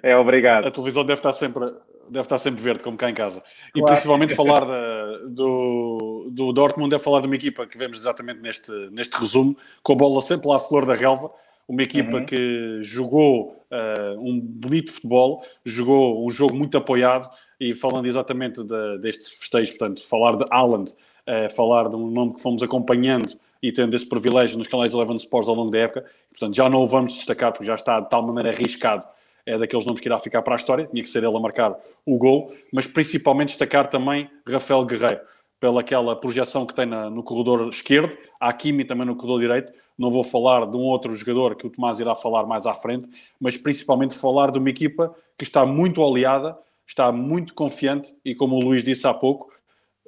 [0.03, 0.67] é obrigado.
[0.67, 1.65] A televisão deve estar sempre,
[2.09, 3.43] deve estar sempre verde, como cá em casa.
[3.75, 8.41] E principalmente falar da, do, do Dortmund é falar de uma equipa que vemos exatamente
[8.41, 11.31] neste, neste resumo, com a bola sempre lá à flor da relva.
[11.69, 12.27] Uma equipa uhum.
[12.27, 18.99] que jogou uh, um bonito futebol, jogou um jogo muito apoiado e falando exatamente de,
[18.99, 20.93] destes festejos, portanto, falar de Haaland,
[21.27, 25.17] é, falar de um nome que fomos acompanhando e tendo esse privilégio nos canais Eleven
[25.17, 26.07] Sports ao longo da época.
[26.31, 29.07] Portanto, já não o vamos destacar porque já está de tal maneira arriscado.
[29.45, 30.87] É daqueles nomes que irá ficar para a história.
[30.87, 35.21] Tinha que ser ele a marcar o gol, mas principalmente destacar também Rafael Guerreiro,
[35.59, 39.73] pela aquela projeção que tem na, no corredor esquerdo, a Hakimi também no corredor direito.
[39.99, 43.09] Não vou falar de um outro jogador que o Tomás irá falar mais à frente,
[43.39, 46.57] mas principalmente falar de uma equipa que está muito oleada,
[46.91, 49.53] está muito confiante e, como o Luís disse há pouco,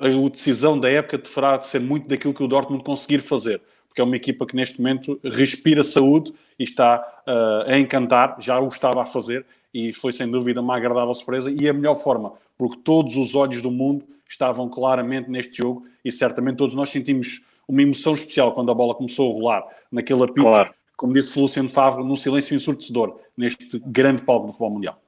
[0.01, 3.63] a decisão da época deverá ser muito daquilo que o Dortmund conseguir fazer.
[3.87, 8.59] porque é uma equipa que neste momento respira saúde e está uh, a encantar, já
[8.59, 12.33] o estava a fazer e foi sem dúvida uma agradável surpresa e a melhor forma,
[12.59, 17.45] porque todos os olhos do mundo estavam claramente neste jogo e certamente todos nós sentimos
[17.69, 20.75] uma emoção especial quando a bola começou a rolar naquele apito, claro.
[20.97, 25.02] como disse Luciano Favre, num silêncio ensurdecedor neste grande palco do futebol mundial.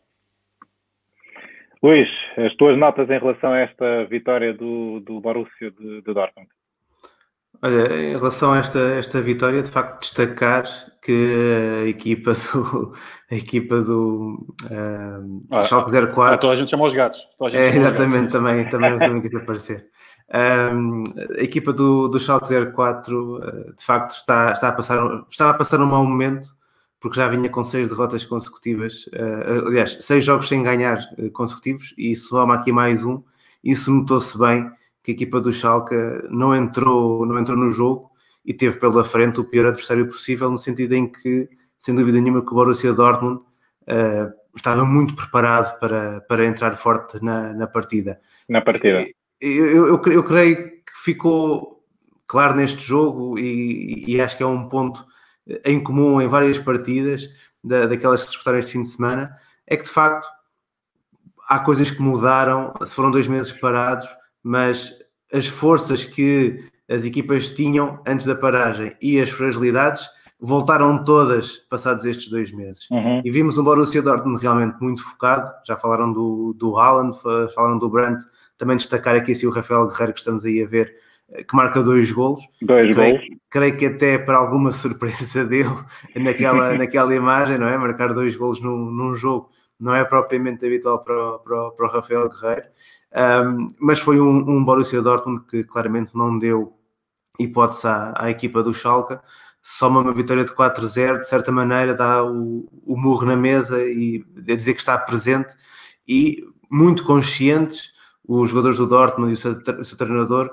[1.85, 6.49] Luís, as tuas notas em relação a esta vitória do, do Borussia de, de Dortmund?
[7.62, 10.64] Olha, em relação a esta, esta vitória, de facto, destacar
[11.03, 12.94] que a equipa do,
[13.31, 16.23] a equipa do uh, ah, Schalke 04...
[16.23, 17.20] Ah, toda a gente chama os gatos.
[17.53, 19.87] É, exatamente, também, também, também quis aparecer.
[20.35, 21.05] Um,
[21.38, 24.99] a equipa do, do Schalke 04, uh, de facto, está, está a passar,
[25.31, 26.49] estava a passar um mau momento,
[27.05, 31.93] porque já vinha com seis derrotas consecutivas, uh, aliás, seis jogos sem ganhar uh, consecutivos,
[31.99, 33.23] e soma aqui mais um.
[33.62, 34.71] Isso notou-se bem,
[35.03, 35.95] que a equipa do Schalke
[36.31, 38.11] não entrou, não entrou no jogo
[38.43, 41.47] e teve pela frente o pior adversário possível, no sentido em que,
[41.79, 47.23] sem dúvida nenhuma, que o Borussia Dortmund uh, estava muito preparado para, para entrar forte
[47.23, 48.19] na, na partida.
[48.49, 49.07] Na partida.
[49.38, 51.85] Eu, eu, eu, eu creio que ficou
[52.27, 55.05] claro neste jogo e, e, acho que é um ponto
[55.65, 57.29] em comum em várias partidas
[57.63, 60.27] da, daquelas que se disputaram este fim de semana, é que de facto
[61.49, 64.09] há coisas que mudaram, se foram dois meses parados,
[64.43, 64.93] mas
[65.33, 70.07] as forças que as equipas tinham antes da paragem e as fragilidades
[70.39, 72.89] voltaram todas passados estes dois meses.
[72.91, 73.23] Uhum.
[73.25, 77.17] E vimos um Borussia Dortmund realmente muito focado, já falaram do, do Haaland,
[77.55, 78.25] falaram do Brandt,
[78.59, 80.95] também destacar aqui assim, o Rafael Guerreiro que estamos aí a ver,
[81.42, 82.40] que marca dois golos.
[82.62, 83.29] Dois creio, golos.
[83.51, 85.75] Creio que até para alguma surpresa dele
[86.16, 87.77] naquela, naquela imagem, não é?
[87.77, 92.29] Marcar dois golos num, num jogo não é propriamente habitual para, para, para o Rafael
[92.29, 92.66] Guerreiro.
[93.47, 96.77] Um, mas foi um, um, Borussia Dortmund que claramente não deu
[97.38, 99.18] hipótese à, à equipa do Schalke.
[99.62, 104.25] Soma uma vitória de 4-0, de certa maneira dá o, o murro na mesa e
[104.47, 105.55] é dizer que está presente
[106.07, 107.92] e muito conscientes
[108.27, 110.51] os jogadores do Dortmund e o seu, o seu treinador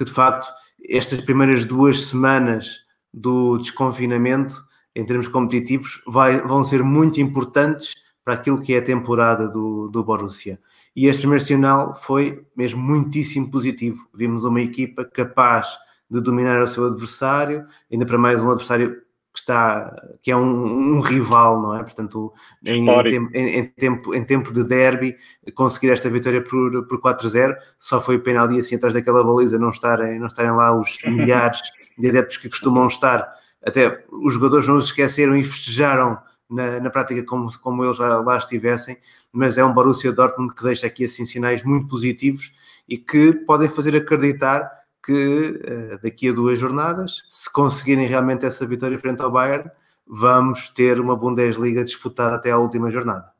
[0.00, 0.50] que de facto
[0.88, 2.78] estas primeiras duas semanas
[3.12, 4.56] do desconfinamento
[4.96, 7.92] em termos competitivos vai, vão ser muito importantes
[8.24, 10.58] para aquilo que é a temporada do, do Borussia.
[10.96, 14.08] E este primeiro sinal foi mesmo muitíssimo positivo.
[14.14, 15.68] Vimos uma equipa capaz
[16.10, 20.96] de dominar o seu adversário, ainda para mais um adversário que está que é um,
[20.96, 21.82] um rival, não é?
[21.82, 22.32] Portanto,
[22.64, 25.16] em, em, em, tempo, em tempo de derby,
[25.54, 29.70] conseguir esta vitória por, por 4-0, só foi pena ali assim atrás daquela baliza não
[29.70, 31.60] estarem, não estarem lá os milhares
[31.96, 33.32] de adeptos que costumam estar.
[33.64, 36.18] Até os jogadores não se esqueceram e festejaram
[36.50, 38.98] na, na prática como, como eles lá, lá estivessem,
[39.32, 42.52] mas é um Borussia Dortmund que deixa aqui assim sinais muito positivos
[42.88, 44.68] e que podem fazer acreditar
[45.04, 49.70] que uh, daqui a duas jornadas, se conseguirem realmente essa vitória frente ao Bayern,
[50.06, 53.30] vamos ter uma Bundesliga disputada até à última jornada.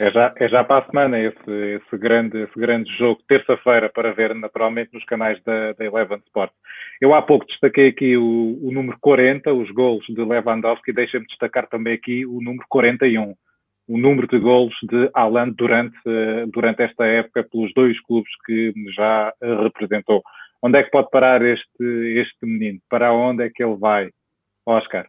[0.00, 4.12] É já, é já para a semana esse, esse, grande, esse grande jogo, terça-feira, para
[4.12, 6.50] ver naturalmente nos canais da, da Eleven Sport.
[7.00, 11.68] Eu há pouco destaquei aqui o, o número 40, os gols de Lewandowski, deixa-me destacar
[11.68, 13.34] também aqui o número 41,
[13.88, 15.98] o número de gols de Haaland durante,
[16.52, 20.22] durante esta época pelos dois clubes que já representou.
[20.62, 21.84] Onde é que pode parar este,
[22.16, 22.78] este menino?
[22.88, 24.10] Para onde é que ele vai?
[24.64, 25.08] Oscar.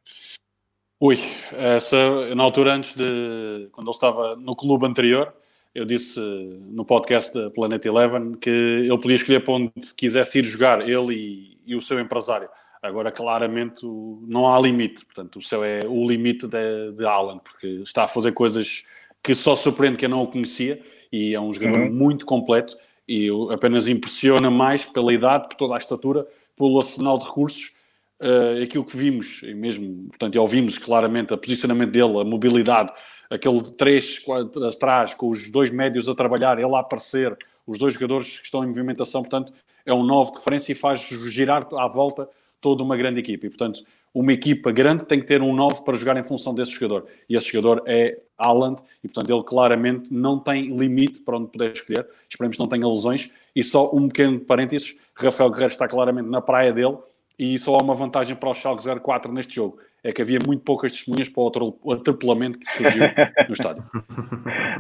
[1.00, 1.18] Ui,
[1.52, 5.32] essa, na altura antes de, quando ele estava no clube anterior,
[5.76, 10.44] eu disse no podcast da Planet Eleven que ele podia escolher para onde quisesse ir
[10.44, 12.50] jogar, ele e, e o seu empresário.
[12.82, 15.06] Agora, claramente, não há limite.
[15.06, 18.84] Portanto, o céu é o limite de, de Alan, porque está a fazer coisas
[19.22, 21.94] que só surpreende que eu não o conhecia e é um jogador uhum.
[21.94, 22.76] muito completo
[23.08, 27.74] e apenas impressiona mais pela idade, por toda a estatura, pelo arsenal de recursos.
[28.22, 32.94] Uh, aquilo que vimos, e mesmo, portanto, ouvimos claramente o posicionamento dele, a mobilidade,
[33.30, 34.24] aquele 3
[34.70, 37.38] atrás, com os dois médios a trabalhar, ele a aparecer,
[37.68, 39.52] os dois jogadores que estão em movimentação, portanto,
[39.86, 42.30] é um novo de referência e faz girar à volta
[42.64, 43.46] toda uma grande equipa.
[43.46, 46.72] E, portanto, uma equipa grande tem que ter um novo para jogar em função desse
[46.72, 47.06] jogador.
[47.30, 51.74] E esse jogador é Haaland, e, portanto, ele claramente não tem limite para onde poder
[51.74, 52.08] escolher.
[52.30, 53.30] Esperemos que não tenha lesões.
[53.54, 56.98] E só um pequeno parênteses, Rafael Guerreiro está claramente na praia dele,
[57.38, 60.64] e só há uma vantagem para o Schalke 04 neste jogo é que havia muito
[60.64, 63.04] poucas testemunhas para o atropelamento que surgiu
[63.48, 63.84] no estádio.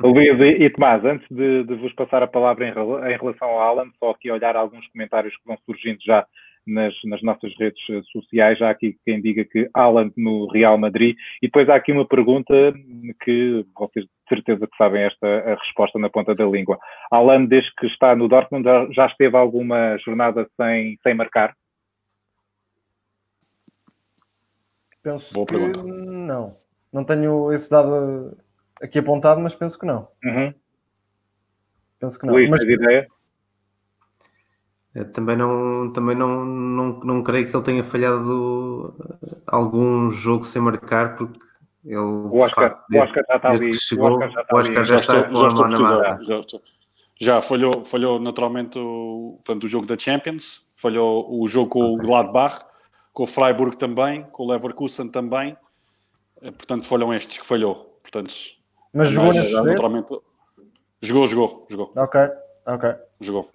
[0.03, 3.89] Luís e, Tomás, antes de, de, vos passar a palavra em, em, relação ao Alan,
[3.97, 6.27] só aqui olhar alguns comentários que vão surgindo já
[6.65, 8.57] nas, nas, nossas redes sociais.
[8.57, 11.15] Já há aqui quem diga que Alan no Real Madrid.
[11.41, 12.53] E depois há aqui uma pergunta
[13.23, 16.79] que vocês de certeza que sabem esta a resposta na ponta da língua.
[17.11, 21.53] Alan, desde que está no Dortmund, já, já esteve alguma jornada sem, sem marcar?
[25.01, 25.83] Penso Boa que pergunta.
[25.83, 26.57] não.
[26.91, 28.37] Não tenho esse dado
[28.81, 30.07] aqui apontado, mas penso que não.
[30.23, 30.53] Uhum.
[31.99, 32.33] Penso que não.
[32.33, 32.63] Luís, mas...
[32.63, 33.07] ideia?
[35.11, 38.95] Também não, também não, não, não creio que ele tenha falhado
[39.47, 41.39] algum jogo sem marcar, porque
[41.83, 43.73] ele, o Oscar, facto, desde, o Oscar já está ali.
[43.73, 46.59] Chegou, o Oscar já está, Oscar já está, já estou, já estou já, já,
[47.19, 52.05] já, falhou, falhou naturalmente o, portanto, o jogo da Champions, falhou o jogo com okay.
[52.05, 52.63] o Gladbach,
[53.11, 55.57] com o Freiburg também, com o Leverkusen também.
[56.41, 57.99] Eh, portanto, foram estes que falhou.
[58.01, 58.33] Portanto,
[58.93, 60.13] Mas jogou neste naturalmente...
[61.01, 61.91] Jogou, jogou, jogou.
[61.95, 62.21] Ok,
[62.65, 62.93] ok.
[63.19, 63.49] Jogou.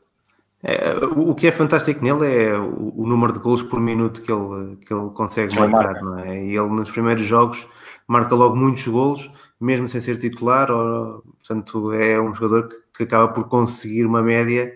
[0.62, 4.32] É, o que é fantástico nele é o, o, número de gols por minuto que
[4.32, 6.02] ele, que ele consegue Já marcar, marca.
[6.02, 6.44] não é?
[6.44, 7.66] E ele nos primeiros jogos
[8.08, 13.02] marca logo muitos golos, mesmo sem ser titular, ou, portanto é um jogador que, que
[13.04, 14.72] acaba por conseguir uma média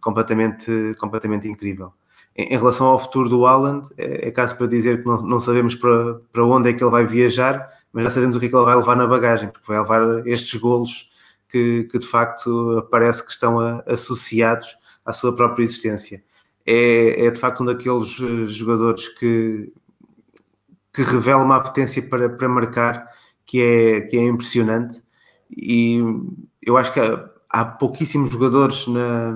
[0.00, 1.92] completamente, completamente incrível.
[2.36, 5.38] Em, em relação ao futuro do Haaland, é, é caso para dizer que não, não
[5.38, 8.48] sabemos para, para onde é que ele vai viajar, mas já sabemos o que é
[8.48, 11.10] que ele vai levar na bagagem, porque vai levar estes golos
[11.48, 16.22] que, que de facto parece que estão a, associados à sua própria existência.
[16.64, 19.72] É, é de facto um daqueles eh, jogadores que,
[20.92, 23.08] que revela uma potência para, para marcar
[23.44, 25.02] que é, que é impressionante
[25.50, 26.00] e
[26.62, 29.32] eu acho que há, há pouquíssimos jogadores na,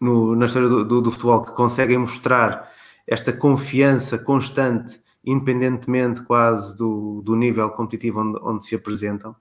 [0.00, 2.70] no, na história do, do, do, futebol que conseguem mostrar
[3.06, 9.36] esta confiança constante, independentemente quase do, do nível competitivo onde, onde se apresentam.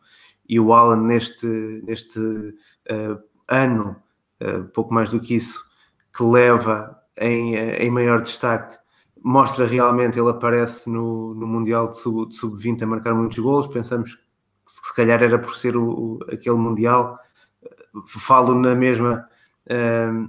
[0.47, 1.47] E o Alan, neste,
[1.83, 3.95] neste uh, ano,
[4.73, 5.63] pouco mais do que isso,
[6.15, 8.77] que leva em, em maior destaque,
[9.21, 13.67] mostra realmente, ele aparece no, no Mundial de Sub-20 Sub a marcar muitos golos.
[13.67, 17.19] Pensamos que se calhar era por ser o, o aquele Mundial.
[18.07, 19.27] Falo na mesma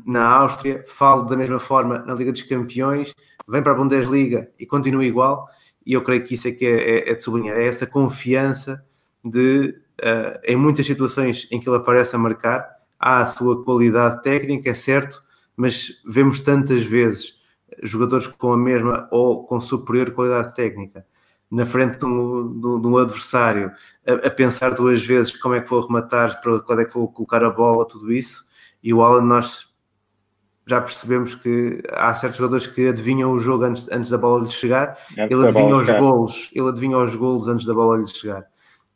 [0.05, 3.14] na Áustria, falo da mesma forma na Liga dos Campeões,
[3.49, 5.49] vem para a Bundesliga e continua igual,
[5.85, 8.85] e eu creio que isso é que é, é, é de sublinhar, é essa confiança
[9.25, 12.68] de, uh, em muitas situações em que ele aparece a marcar,
[13.00, 15.22] há a sua qualidade técnica, é certo,
[15.56, 17.40] mas vemos tantas vezes
[17.82, 21.04] jogadores com a mesma ou com superior qualidade técnica
[21.50, 23.72] na frente de um, de um adversário,
[24.06, 27.08] a, a, pensar duas vezes como é que vou rematar, para onde é que vou
[27.08, 28.44] colocar a bola, tudo isso,
[28.82, 29.68] e o Alan, nós
[30.64, 34.50] já percebemos que há certos jogadores que adivinham o jogo antes, antes da bola lhe
[34.50, 38.46] chegar, antes ele adivinha os golos, ele adivinha os golos antes da bola lhe chegar.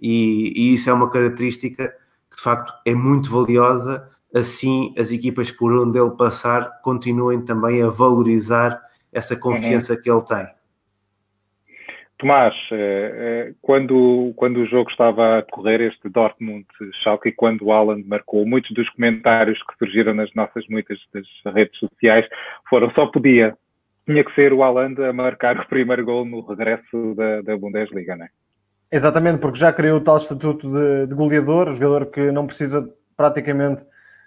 [0.00, 1.92] E, e, isso é uma característica
[2.34, 7.82] que de facto é muito valiosa, assim as equipas por onde ele passar continuem também
[7.82, 8.80] a valorizar
[9.12, 10.02] essa confiança uhum.
[10.02, 10.46] que ele tem.
[12.18, 17.72] Tomás, eh, eh, quando, quando o jogo estava a decorrer, este Dortmund-Schalke, e quando o
[17.72, 22.26] Alan marcou, muitos dos comentários que surgiram nas nossas muitas das redes sociais
[22.68, 23.56] foram só podia,
[24.06, 28.16] tinha que ser o Alan a marcar o primeiro gol no regresso da, da Bundesliga,
[28.16, 28.28] não é?
[28.94, 33.84] Exatamente, porque já criou o tal estatuto de, de goleador, jogador que não precisa praticamente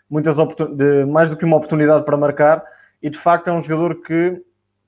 [0.10, 0.36] muitas
[0.75, 2.62] de mais do que uma oportunidade para marcar,
[3.01, 4.43] e de facto é um jogador que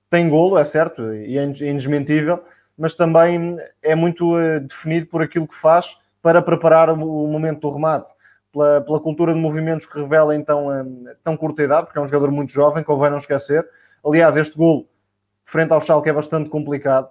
[0.10, 2.44] tem golo, é certo, e é indesmentível,
[2.78, 7.74] mas também é muito uh, definido por aquilo que faz para preparar o, momento do
[7.74, 8.12] remate.
[8.52, 10.84] Pela, pela, cultura de movimentos que revela então a
[11.24, 13.66] tão curta idade, porque é um jogador muito jovem, convém não esquecer.
[14.06, 14.90] Aliás, este golo
[15.46, 17.08] frente ao Schalke é bastante complicado,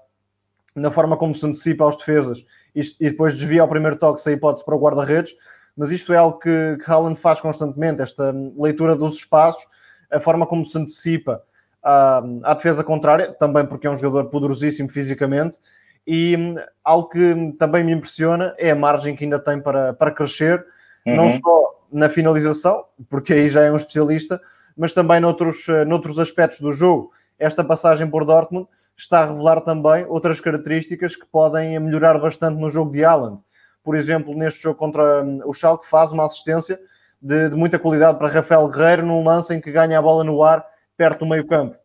[0.76, 4.34] na forma como se antecipa aos defesas e, e depois desvia ao primeiro toque sem
[4.34, 5.34] hipótese para o guarda-redes,
[5.76, 9.64] mas isto é algo que, que Haaland faz constantemente, esta leitura dos espaços,
[10.10, 11.42] a forma como se antecipa
[11.82, 15.58] à, à defesa contrária, também porque é um jogador poderosíssimo fisicamente.
[16.06, 20.10] E hum, algo que também me impressiona é a margem que ainda tem para, para
[20.10, 20.64] crescer,
[21.06, 21.14] uhum.
[21.16, 24.40] não só na finalização, porque aí já é um especialista,
[24.76, 27.12] mas também noutros, eh, noutros aspectos do jogo.
[27.38, 28.66] Esta passagem por Dortmund
[28.98, 33.40] está a revelar também outras características que podem melhorar bastante no jogo de Haaland.
[33.82, 36.78] Por exemplo, neste jogo contra hum, o Schalke faz uma assistência
[37.22, 40.42] de, de muita qualidade para Rafael Guerreiro num lance em que ganha a bola no
[40.42, 41.76] ar perto do meio campo.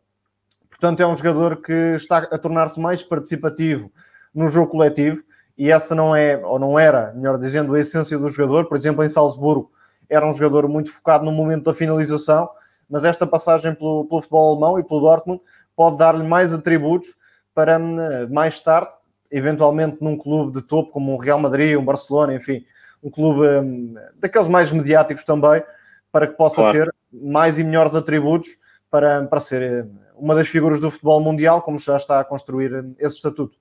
[0.68, 3.92] Portanto, é um jogador que está a tornar-se mais participativo
[4.34, 5.22] no jogo coletivo
[5.56, 8.66] e essa não é, ou não era, melhor dizendo, a essência do jogador.
[8.66, 9.70] Por exemplo, em Salzburgo
[10.10, 12.50] era um jogador muito focado no momento da finalização,
[12.90, 15.40] mas esta passagem pelo, pelo futebol alemão e pelo Dortmund
[15.76, 17.14] pode dar-lhe mais atributos
[17.54, 17.96] para hum,
[18.30, 18.90] mais tarde,
[19.30, 22.64] eventualmente num clube de topo como o Real Madrid, um Barcelona, enfim,
[23.02, 25.62] um clube um, daqueles mais mediáticos também,
[26.10, 26.72] para que possa claro.
[26.72, 28.48] ter mais e melhores atributos
[28.90, 29.84] para, para ser eh,
[30.16, 33.58] uma das figuras do futebol mundial, como já está a construir esse estatuto.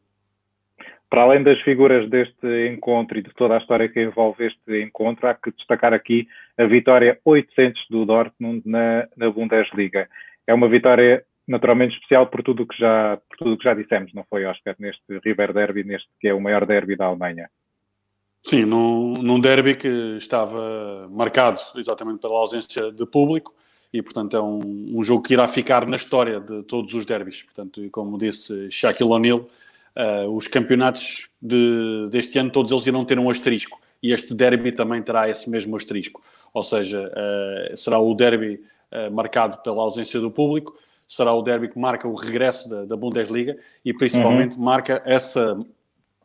[1.09, 5.28] Para além das figuras deste encontro e de toda a história que envolve este encontro,
[5.28, 10.07] há que destacar aqui a vitória 800 do Dortmund na, na Bundesliga.
[10.47, 14.24] É uma vitória naturalmente especial por tudo que já por tudo que já dissemos, não
[14.30, 17.50] foi Oscar neste River Derby, neste que é o maior derby da Alemanha.
[18.46, 23.56] Sim, num, num derby que estava marcado exatamente pela ausência de público
[23.94, 24.60] e, portanto, é um,
[24.98, 27.44] um jogo que irá ficar na história de todos os derbys.
[27.44, 29.48] Portanto, como disse Shaquille O'Neal,
[29.96, 34.72] uh, os campeonatos de, deste ano, todos eles irão ter um asterisco e este derby
[34.72, 36.22] também terá esse mesmo asterisco.
[36.54, 38.60] Ou seja, uh, será o derby
[38.91, 40.78] uh, marcado pela ausência do público,
[41.16, 44.64] será o derby que marca o regresso da, da Bundesliga e principalmente uhum.
[44.64, 45.57] marca essa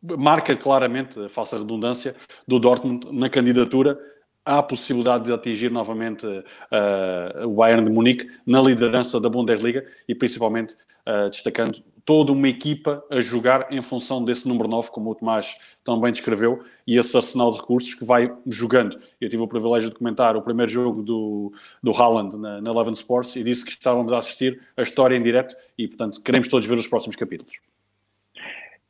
[0.02, 2.14] marca claramente a falsa redundância
[2.46, 3.98] do Dortmund na candidatura
[4.44, 10.14] à possibilidade de atingir novamente uh, o Bayern de Munique na liderança da Bundesliga e
[10.14, 10.74] principalmente
[11.06, 15.58] uh, destacando toda uma equipa a jogar em função desse número 9, como o Tomás
[15.84, 18.98] também descreveu, e esse arsenal de recursos que vai jogando.
[19.20, 21.52] Eu tive o privilégio de comentar o primeiro jogo do,
[21.82, 25.22] do Haaland na, na Eleven Sports e disse que estávamos a assistir a história em
[25.22, 27.60] direto e, portanto, queremos todos ver os próximos capítulos.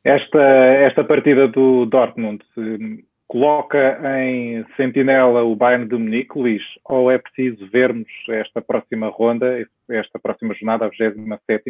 [0.01, 2.41] Esta, esta partida do Dortmund
[3.27, 9.67] coloca em sentinela o Bayern de Munique, Luís, ou é preciso vermos esta próxima ronda,
[9.89, 11.69] esta próxima jornada, a 27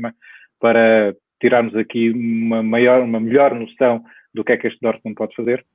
[0.59, 5.35] para tirarmos aqui uma, maior, uma melhor noção do que é que este Dortmund pode
[5.35, 5.65] fazer?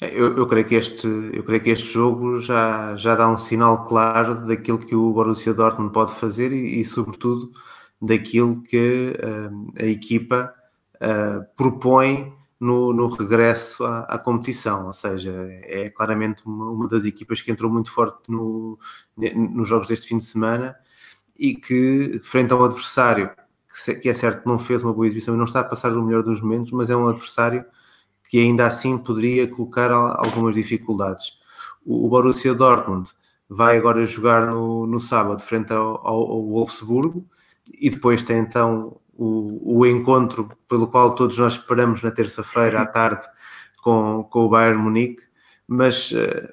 [0.00, 3.84] Eu, eu, creio que este, eu creio que este jogo já, já dá um sinal
[3.84, 7.52] claro daquilo que o Borussia Dortmund pode fazer e, e sobretudo,
[8.00, 10.54] daquilo que uh, a equipa
[10.96, 15.32] uh, propõe no, no regresso à, à, competição, ou seja,
[15.64, 18.78] é claramente uma, uma, das equipas que entrou muito forte no,
[19.16, 20.76] nos jogos deste fim de semana
[21.38, 23.30] e que, frente a um adversário
[24.00, 26.22] que, é certo não fez uma boa exibição e não está a passar o melhor
[26.22, 27.64] dos momentos, mas é um adversário
[28.28, 31.38] que ainda assim poderia colocar algumas dificuldades.
[31.84, 33.10] O, Borussia Dortmund
[33.48, 37.26] vai agora jogar no, no sábado frente ao, ao, Wolfsburgo
[37.80, 42.86] e depois tem então o, o encontro pelo qual todos nós esperamos na terça-feira à
[42.86, 43.26] tarde
[43.82, 45.22] com, com o Bayern Munique,
[45.66, 46.52] mas uh,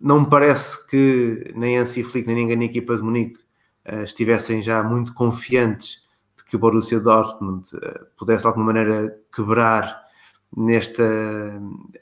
[0.00, 3.38] não me parece que nem Ansi Flick nem ninguém na equipa de Munique
[3.88, 6.01] uh, estivessem já muito confiantes
[6.52, 10.02] que o Borussia Dortmund uh, pudesse de alguma maneira quebrar
[10.54, 11.02] nesta,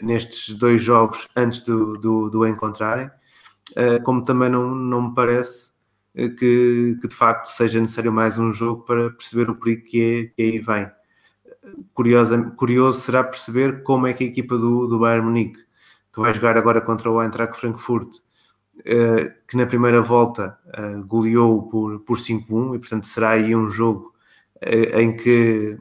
[0.02, 3.08] nestes dois jogos antes do, do, do encontrarem,
[4.02, 5.70] como também não, não me parece
[6.16, 10.02] eh, que, que, de facto seja necessário mais um jogo para perceber o perigo que,
[10.02, 10.90] é, que aí vem.
[11.94, 15.60] Curioso, curioso será perceber como é que a equipa do, do Bayern Munique,
[16.12, 18.16] que vai jogar agora contra o Eintracht Frankfurt,
[19.46, 20.58] que na primeira volta
[21.06, 24.09] goleou por, por 5-1 e portanto será aí um jogo
[24.62, 25.78] em que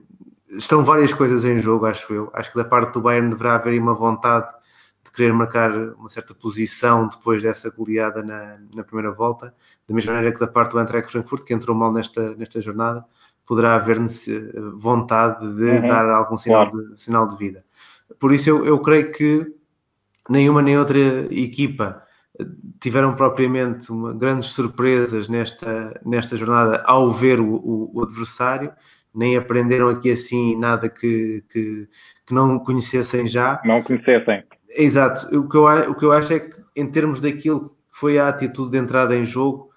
[0.50, 2.30] estão várias coisas em jogo, acho eu.
[2.34, 4.48] Acho que da parte do Bayern deverá haver uma vontade
[5.04, 9.54] de querer marcar uma certa posição depois dessa goleada na, na primeira volta,
[9.88, 13.06] da mesma maneira que da parte do Eintracht Frankfurt, que entrou mal nesta, nesta jornada,
[13.46, 13.98] poderá haver
[14.76, 16.90] vontade de uhum, dar algum sinal, claro.
[16.90, 17.66] de, sinal de vida.
[18.20, 19.52] Por isso eu, eu creio que
[20.30, 21.00] nenhuma nem outra
[21.32, 22.04] equipa
[22.80, 28.72] tiveram propriamente uma, grandes surpresas nesta, nesta jornada ao ver o, o, o, adversário,
[29.14, 31.88] nem aprenderam aqui assim nada que, que,
[32.26, 33.62] que não conhecessem já.
[33.66, 34.44] Não conhecessem.
[34.70, 35.28] Exato.
[35.38, 38.30] O que, eu, o que eu acho é que, em termos daquilo que foi a
[38.30, 39.70] atitude de entrada em jogo,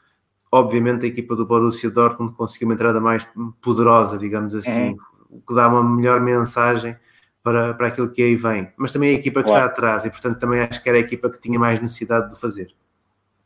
[0.50, 3.26] obviamente a equipa do Borussia Dortmund conseguiu uma entrada mais
[3.60, 4.98] poderosa, digamos assim, uhum.
[5.30, 6.94] o que dá uma melhor mensagem
[7.42, 8.68] para, para aquilo que aí vem.
[8.76, 9.66] Mas também a equipa que claro.
[9.66, 12.40] está atrás, e portanto também acho que era a equipa que tinha mais necessidade de
[12.40, 12.68] fazer.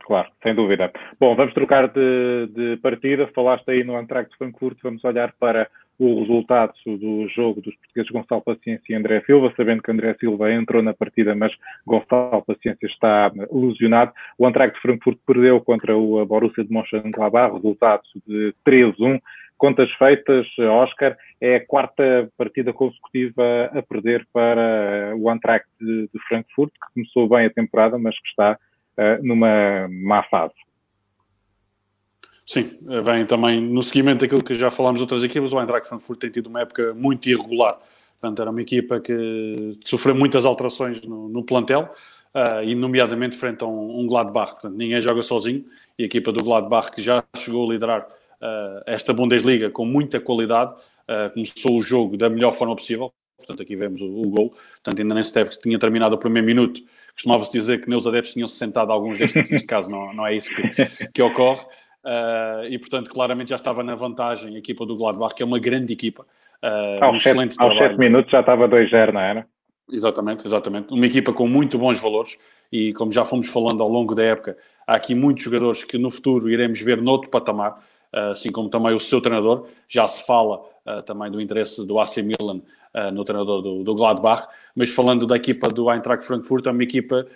[0.06, 0.92] Claro, sem dúvida.
[1.18, 3.28] Bom, vamos trocar de, de partida.
[3.34, 5.68] Falaste aí no Antract Frankfurt, vamos olhar para
[5.98, 10.52] o resultado do jogo dos portugueses Gonçalo Paciência e André Silva, sabendo que André Silva
[10.52, 11.52] entrou na partida, mas
[11.86, 14.12] Gonçalo Paciência está lesionado.
[14.38, 19.20] O Eintracht de Frankfurt perdeu contra o Borussia de Mönchengladbach, resultado de 3-1.
[19.56, 26.20] Contas feitas, Oscar, é a quarta partida consecutiva a perder para o Eintracht de, de
[26.28, 28.58] Frankfurt, que começou bem a temporada, mas que está
[28.98, 30.54] uh, numa má fase.
[32.46, 36.20] Sim, vem também no seguimento daquilo que já falámos de outras equipas, o Eintracht Frankfurt
[36.20, 37.78] tem tido uma época muito irregular.
[38.20, 41.92] Portanto, era uma equipa que sofreu muitas alterações no, no plantel,
[42.36, 44.52] uh, e nomeadamente frente a um, um, Gladbach.
[44.52, 45.64] Portanto, ninguém joga sozinho,
[45.98, 48.06] e a equipa do Gladbach, que já chegou a liderar
[48.86, 50.72] esta Bundesliga com muita qualidade,
[51.08, 53.12] uh, começou o jogo da melhor forma possível.
[53.36, 54.50] Portanto, aqui vemos o, o gol.
[54.82, 56.80] Portanto, ainda nem se teve, tinha terminado o primeiro minuto.
[57.14, 60.50] Costumava-se dizer que os adeptos tinham-se sentado alguns destes, neste caso não, não é isso
[60.54, 61.62] que, que ocorre.
[62.04, 65.58] Uh, e portanto, claramente já estava na vantagem a equipa do Gladbach, que é uma
[65.58, 66.26] grande equipa.
[66.62, 69.46] Uh, aos, um sete, aos sete minutos já estava 2-0, não era?
[69.90, 70.92] Exatamente, exatamente.
[70.92, 72.38] Uma equipa com muito bons valores
[72.72, 74.56] e, como já fomos falando ao longo da época,
[74.86, 77.80] há aqui muitos jogadores que no futuro iremos ver noutro patamar.
[78.32, 79.66] Assim como também o seu treinador.
[79.88, 80.62] Já se fala
[81.04, 82.62] também do interesse do AC Milan
[83.12, 87.26] no treinador do, do Gladbach, mas falando da equipa do Eintracht Frankfurt, é uma equipa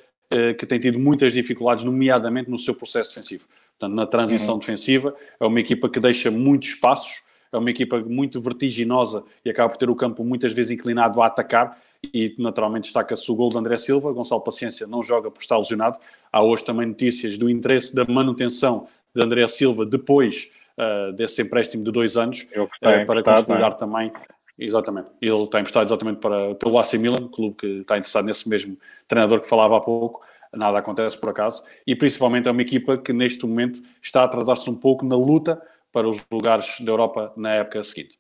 [0.58, 3.46] que tem tido muitas dificuldades, nomeadamente no seu processo defensivo.
[3.78, 4.60] Portanto, na transição uhum.
[4.60, 7.22] defensiva, é uma equipa que deixa muitos espaços,
[7.52, 11.26] é uma equipa muito vertiginosa e acaba por ter o campo muitas vezes inclinado a
[11.26, 15.58] atacar e naturalmente destaca-se o gol de André Silva, Gonçalo Paciência não joga por estar
[15.58, 15.98] lesionado.
[16.32, 20.50] Há hoje também notícias do interesse da manutenção de André Silva depois
[20.80, 23.74] uh, desse empréstimo de dois anos uh, para consolidar é?
[23.74, 24.12] também
[24.60, 25.08] Exatamente.
[25.22, 28.76] Ele está emprestado exatamente para, pelo AC Milan, clube que está interessado nesse mesmo
[29.08, 30.20] treinador que falava há pouco.
[30.52, 31.64] Nada acontece por acaso.
[31.86, 35.60] E principalmente é uma equipa que neste momento está a atrasar-se um pouco na luta
[35.90, 38.18] para os lugares da Europa na época seguinte.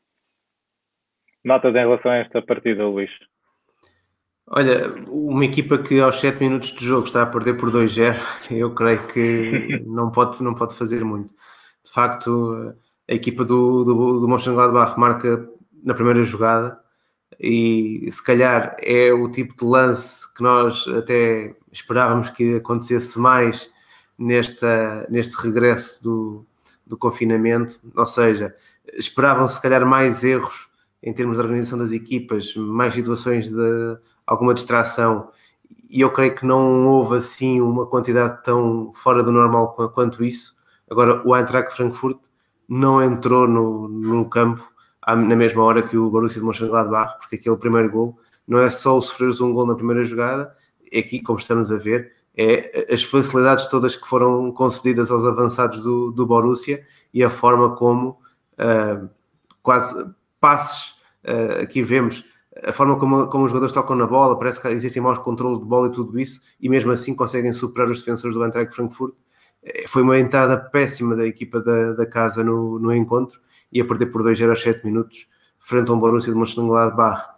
[1.44, 3.10] Notas em relação a esta partida, Luís?
[4.46, 8.16] Olha, uma equipa que aos 7 minutos de jogo está a perder por 2-0,
[8.50, 11.34] eu creio que não pode, não pode fazer muito.
[11.90, 12.72] De facto,
[13.08, 15.44] a equipa do, do, do Mönchengladbach marca
[15.82, 16.78] na primeira jogada
[17.40, 23.68] e se calhar é o tipo de lance que nós até esperávamos que acontecesse mais
[24.16, 26.46] nesta, neste regresso do,
[26.86, 28.54] do confinamento, ou seja,
[28.92, 30.68] esperavam se calhar mais erros
[31.02, 35.28] em termos de organização das equipas, mais situações de alguma distração,
[35.88, 40.59] e eu creio que não houve assim uma quantidade tão fora do normal quanto isso.
[40.90, 42.18] Agora, o Eintracht Frankfurt
[42.68, 44.70] não entrou no, no campo
[45.06, 48.96] na mesma hora que o Borussia de Mönchengladbach, porque aquele primeiro gol não é só
[48.96, 50.54] o sofreres um gol na primeira jogada,
[50.92, 55.82] é aqui, como estamos a ver, é as facilidades todas que foram concedidas aos avançados
[55.82, 58.18] do, do Borussia e a forma como
[58.58, 59.08] uh,
[59.62, 60.06] quase
[60.40, 62.24] passes, uh, aqui vemos
[62.64, 65.64] a forma como, como os jogadores tocam na bola, parece que existem maus controles de
[65.64, 69.14] bola e tudo isso, e mesmo assim conseguem superar os defensores do Eintracht Frankfurt.
[69.62, 73.40] Eh, foi uma entrada péssima da equipa da, da casa no, no encontro,
[73.72, 75.26] e a perder por 2 0 aos 7 minutos,
[75.58, 77.28] frente a um Borussia de Mönchengladbach,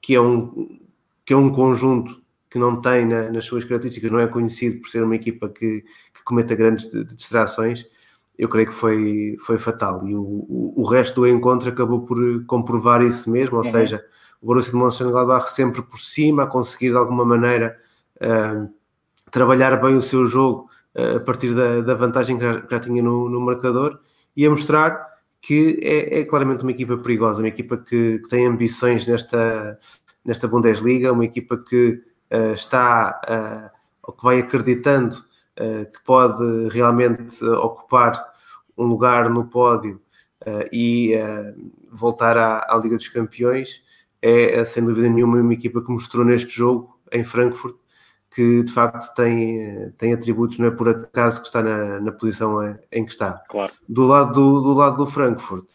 [0.00, 0.78] que é um,
[1.24, 2.20] que é um conjunto
[2.50, 5.82] que não tem na, nas suas características, não é conhecido por ser uma equipa que,
[6.12, 7.86] que cometa grandes distrações,
[8.38, 10.06] eu creio que foi, foi fatal.
[10.06, 13.70] E o, o, o, resto do encontro acabou por comprovar isso mesmo, ou uhum.
[13.70, 14.04] seja,
[14.40, 17.76] o Borussia de Mönchengladbach sempre por cima, a conseguir de alguma maneira
[18.16, 18.72] uh,
[19.30, 20.67] trabalhar bem o seu jogo
[21.16, 24.00] a partir da, da vantagem que já, já tinha no, no, marcador
[24.36, 25.06] e a mostrar
[25.40, 29.78] que é, é, claramente uma equipa perigosa, uma equipa que, que tem ambições nesta,
[30.24, 36.68] nesta Bundesliga, uma equipa que uh, está, uh, ou que vai acreditando uh, que pode
[36.68, 38.32] realmente ocupar
[38.76, 40.00] um lugar no pódio
[40.72, 41.14] e
[41.90, 43.82] voltar à, à, Liga dos Campeões,
[44.22, 47.76] é sem dúvida nenhuma uma equipa que mostrou neste jogo em Frankfurt
[48.30, 52.58] que de facto tem, tem atributos, não é por acaso que está na, na posição
[52.92, 53.42] em que está.
[53.48, 53.72] Claro.
[53.88, 55.66] Do lado do, do lado do Frankfurt,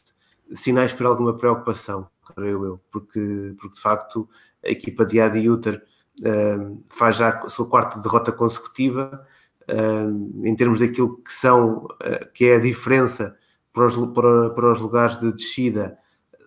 [0.51, 4.29] sinais para alguma preocupação, creio eu, porque, porque de facto
[4.63, 5.83] a equipa de Adi Uter
[6.19, 9.25] uh, faz já a sua quarta derrota consecutiva.
[9.63, 13.33] Uh, em termos daquilo que são, uh, que é a diferença
[13.71, 15.97] para os, para, para os lugares de descida,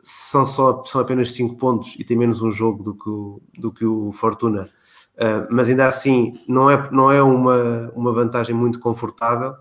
[0.02, 3.72] são, só, são apenas 5 pontos e tem menos um jogo do que o, do
[3.72, 4.70] que o Fortuna.
[5.16, 9.54] Uh, mas ainda assim não é, não é uma, uma vantagem muito confortável.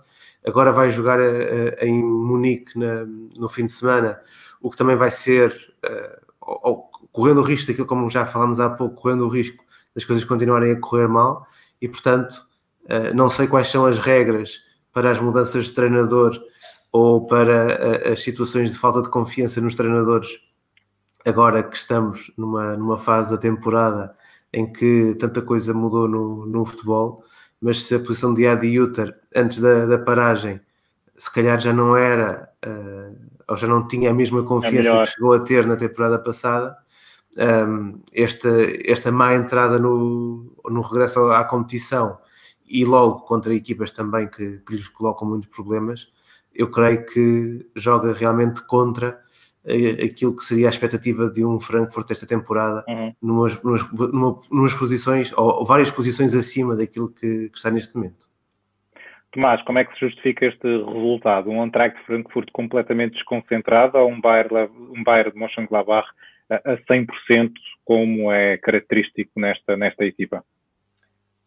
[0.46, 1.20] Agora vai jogar
[1.82, 3.04] em Munique na,
[3.36, 4.20] no fim de semana,
[4.62, 5.74] o que também vai ser,
[7.12, 9.64] correndo o risco daquilo como já falámos há pouco, correndo o risco
[9.96, 11.48] das coisas continuarem a correr mal
[11.82, 12.46] e, portanto,
[13.16, 14.60] não sei quais são as regras
[14.94, 16.40] para as mudanças de treinador
[16.92, 20.30] ou para as situações de falta de confiança nos treinadores,
[21.26, 24.16] agora que estamos numa, numa fase da temporada
[24.56, 27.24] em que tanta coisa mudou no, no futebol,
[27.62, 30.62] mas se a posição de Adi Uter antes da, da paragem
[31.18, 35.12] se calhar já não era uh, ou já não tinha a mesma confiança é que
[35.12, 36.76] chegou a ter na temporada passada,
[37.68, 38.50] um, esta,
[38.86, 42.18] esta má entrada no, no regresso à competição
[42.66, 46.12] e logo contra equipas também que, que lhes colocam muitos problemas,
[46.54, 49.20] eu creio que joga realmente contra
[50.04, 53.14] aquilo que seria a expectativa de um Frankfurt esta temporada, uhum.
[53.22, 57.96] numas, numas, numa, numas, posições, ou, ou, várias posições acima daquilo que, que, está neste
[57.96, 58.30] momento.
[59.32, 61.50] Tomás, como é que se justifica este resultado?
[61.50, 66.08] Um Eintracht de Frankfurt completamente desconcentrado ou um Bayern, um Bayern de Mönchengladbach
[66.50, 67.52] a 100%,
[67.84, 70.44] como é característico nesta, nesta equipa?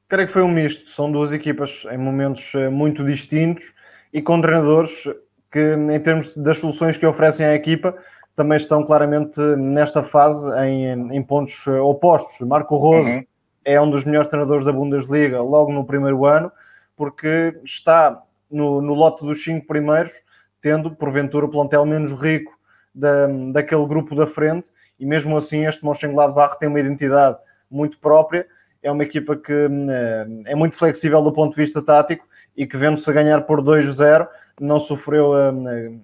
[0.09, 0.89] Creio que foi um misto.
[0.91, 3.75] São duas equipas em momentos eh, muito distintos
[4.13, 5.05] e com treinadores
[5.51, 7.97] que, em termos das soluções que oferecem à equipa,
[8.37, 12.47] também estão claramente nesta fase em, em pontos opostos.
[12.47, 13.25] Marco Rose uhum.
[13.65, 16.53] é um dos melhores treinadores da Bundesliga logo no primeiro ano,
[16.97, 20.13] porque está no, no lote dos cinco primeiros
[20.61, 22.57] tendo porventura o plantel menos rico
[22.95, 27.39] da, daquele grupo da frente, e mesmo assim este Mönchengladbach tem uma identidade
[27.71, 28.47] muito própria,
[28.83, 32.27] é uma equipa que eh, é muito flexível do ponto de vista tático
[32.57, 34.27] e que vendo-se a ganhar por 2-0,
[34.61, 35.53] não sofreu eh,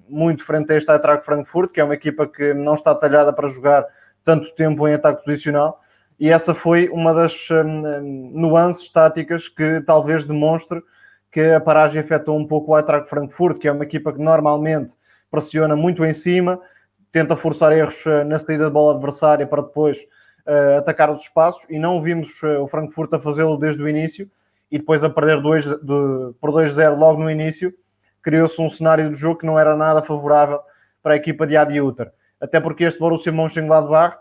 [0.08, 3.48] muito frente a este Eintracht Frankfurt, que é uma equipa que não está talhada para
[3.48, 3.86] jogar
[4.24, 5.80] tanto tempo em ataque posicional,
[6.18, 10.82] e essa foi uma das eh, nuances táticas que talvez demonstre
[11.30, 14.94] que a paragem afetou um pouco o Eintracht Frankfurt, que é uma equipa que normalmente
[15.30, 16.60] pressiona muito em cima,
[17.10, 19.98] tenta forçar erros eh, na saída de bola adversária para depois
[20.46, 24.30] uh, atacar os espaços, e não vimos o Frankfurt a fazê-lo desde o início,
[24.70, 27.74] e depois a perder dois, de, por 2-0 logo no início,
[28.24, 30.58] criou-se um cenário de jogo que não era nada favorável
[31.02, 32.10] para a equipa de Adi Uter.
[32.40, 34.18] Até porque este Borussia Mönchengladbach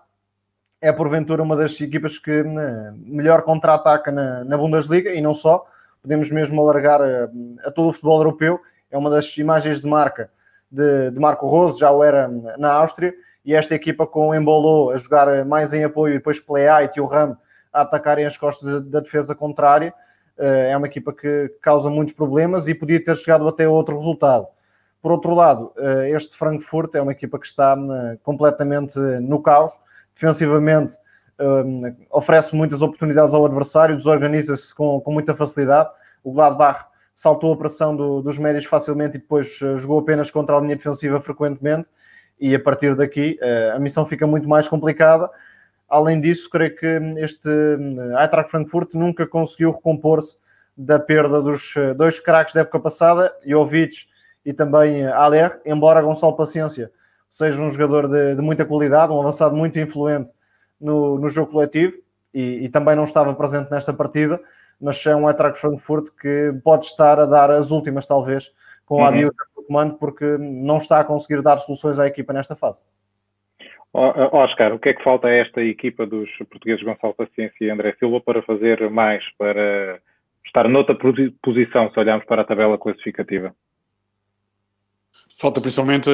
[0.81, 5.65] é porventura uma das equipas que né, melhor contra-ataca na, na, Bundesliga e não só,
[6.01, 7.29] podemos mesmo alargar a,
[7.65, 8.59] a, todo o futebol europeu.
[8.91, 10.29] É uma das imagens de marca
[10.69, 12.27] de, de Marco Rose, já o era
[12.57, 13.13] na Áustria,
[13.45, 17.05] e esta equipa com Embolo a jogar mais em apoio e depois Plea e Tio
[17.05, 17.37] Ram
[17.71, 19.93] a atacarem as costas da defesa contrária eh,
[20.37, 24.47] é uma equipa que causa muitos problemas e podia ter chegado até outro resultado.
[25.01, 29.73] Por outro lado, eh, este Frankfurt é uma equipa que está eh, completamente no caos,
[30.15, 30.95] defensivamente
[32.11, 35.89] oferece muitas oportunidades ao adversário, desorganiza-se com, com muita facilidade.
[36.23, 40.61] O Gladbach saltou a pressão do, dos médios facilmente e depois jogou apenas contra a
[40.61, 41.89] linha defensiva frequentemente
[42.39, 43.37] e a partir daqui
[43.75, 45.29] a missão fica muito mais complicada
[45.89, 50.37] Além disso, creio que este hum, Eintracht Frankfurt nunca conseguiu recompor-se
[50.75, 54.07] da perda dos eh, dois craques da época passada, Jovic
[54.43, 56.91] e também Aller, embora Gonçalo Paciência
[57.33, 60.31] seja um jogador de, de muita qualidade, um avançado muito influente
[60.79, 61.97] no, no jogo coletivo
[62.31, 64.39] e, e, também não estava presente nesta partida,
[64.79, 68.51] mas é um Eintracht Frankfurt que pode estar a dar as últimas, talvez,
[68.85, 69.05] com uhum.
[69.05, 72.81] a Adiuta no comando, porque não está a conseguir dar soluções à equipa nesta fase.
[73.93, 77.95] Oscar, o que é que falta a esta equipa dos portugueses Gonçalo Paciência e André
[77.99, 79.99] Silva para fazer mais, para
[80.43, 80.97] estar noutra
[81.41, 83.55] posição, se olharmos para a tabela classificativa?
[85.37, 86.09] Falta principalmente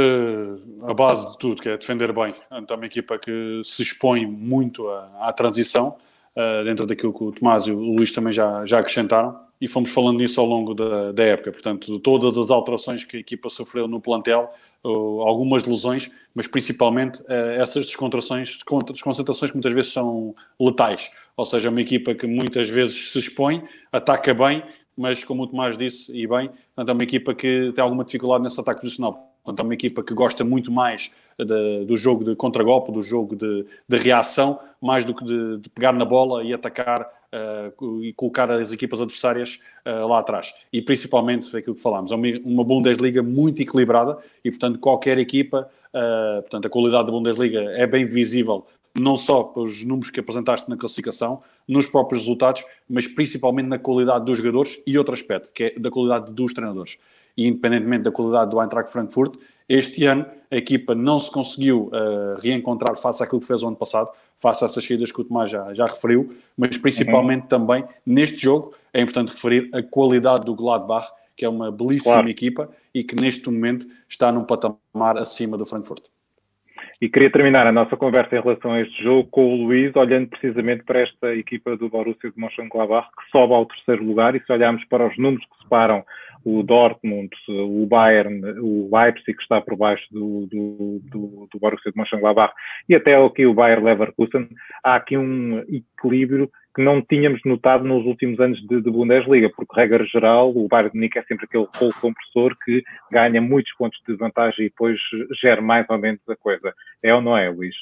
[0.84, 2.34] a base de tudo, que é defender bem.
[2.52, 5.98] Então, uma equipa que se expõe muito à, à transição,
[6.36, 9.94] uh, dentro daquilo que o Tomás e o Luís também já, já acrescentaram, e fomos
[9.94, 11.52] falando nisso ao longo da, da época.
[11.52, 14.50] Portanto, todas as alterações que a equipa sofreu no plantel
[14.84, 18.60] algumas lesões, mas principalmente uh, essas descontrações,
[18.92, 21.12] desconcentrações que muitas vezes são letais.
[21.36, 24.64] Ou seja, uma equipa que muitas vezes se expõe, ataca bem,
[24.96, 28.44] mas como o Tomás disse, e bem, portanto, é uma equipa que tem alguma dificuldade
[28.44, 29.30] nesse ataque posicional.
[29.44, 33.36] Portanto, é uma equipa que gosta muito mais de, do jogo de contragolpe, do jogo
[33.36, 38.14] de, de reação, mais do que de, de, pegar na bola e atacar uh, e
[38.14, 40.54] colocar as equipas adversárias uh, lá atrás.
[40.72, 45.18] E principalmente, foi aquilo que falámos, é uma, uma Bundesliga muito equilibrada e, portanto, qualquer
[45.18, 48.66] equipa, uh, portanto, a qualidade da Bundesliga é bem visível
[48.98, 54.26] não só pelos números que apresentaste na classificação, nos próprios resultados, mas principalmente na qualidade
[54.26, 56.98] dos jogadores e outro aspecto, que é da qualidade dos treinadores.
[57.38, 59.36] E independentemente da qualidade do Eintracht Frankfurt,
[59.70, 63.76] este ano a equipa não se conseguiu uh, reencontrar face àquilo que fez o ano
[63.76, 67.48] passado, face a essas saídas que o Tomás já, já referiu, mas principalmente uhum.
[67.48, 71.08] também neste jogo é importante referir a qualidade do Gladbach,
[71.38, 72.30] que é uma belíssima claro.
[72.30, 76.04] equipa e que neste momento está num patamar acima do Frankfurt.
[77.02, 80.28] E queria terminar a nossa conversa em relação a este jogo com o Luís, olhando
[80.28, 84.52] precisamente para esta equipa do Borussia de Mönchengladbach, que sobe ao terceiro lugar, e se
[84.52, 86.04] olharmos para os números que separam
[86.46, 91.92] o Dortmund, o Bayern, o Leipzig que está por baixo do, do, do, do Borussia
[91.92, 92.54] de Mönchengladbach
[92.88, 94.48] e até aqui o Bayer Leverkusen,
[94.84, 99.76] há aqui um equilíbrio que não tínhamos notado nos últimos anos de, de Bundesliga, porque,
[99.76, 104.00] regra geral, o Bayern de Munique é sempre aquele rolo compressor que ganha muitos pontos
[104.08, 105.00] de vantagem e depois
[105.42, 106.74] gera mais ou menos a coisa.
[107.04, 107.76] É ou não é, Luís?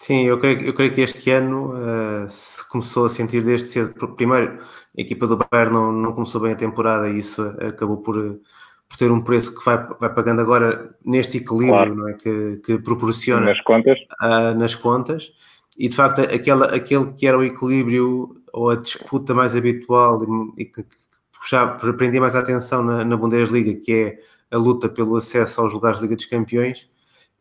[0.00, 4.14] Sim, eu creio, eu creio que este ano uh, se começou a sentir desde cedo.
[4.14, 4.60] Primeiro,
[4.96, 8.14] a equipa do Bayern não, não começou bem a temporada e isso acabou por,
[8.88, 12.08] por ter um preço que vai, vai pagando agora neste equilíbrio claro.
[12.08, 12.12] é?
[12.14, 13.98] que, que proporciona nas contas.
[14.22, 15.32] Uh, nas contas.
[15.78, 20.20] E de facto, aquela, aquele que era o equilíbrio ou a disputa mais habitual
[20.56, 20.84] e que,
[21.48, 24.18] já prendia mais a atenção na, na Bundesliga, que é
[24.50, 26.88] a luta pelo acesso aos lugares da Liga dos Campeões,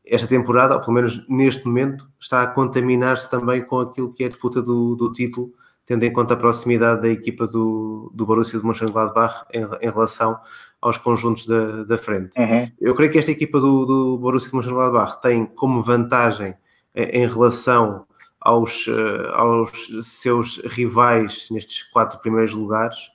[0.06, 4.26] esta temporada, ou pelo menos neste momento, está a contaminar-se também com aquilo que é
[4.28, 5.54] a disputa do, do título,
[5.86, 10.38] tendo em conta a proximidade da equipa do, do Borussia de Mönchengladbach em, em relação
[10.82, 12.38] aos conjuntos da, da frente.
[12.38, 12.70] Uhum.
[12.80, 16.54] Eu creio que esta equipa do, do Borussia de Mönchengladbach tem como vantagem
[16.93, 18.06] em, em relação
[18.39, 23.14] aos, uh, aos seus rivais nestes quatro primeiros lugares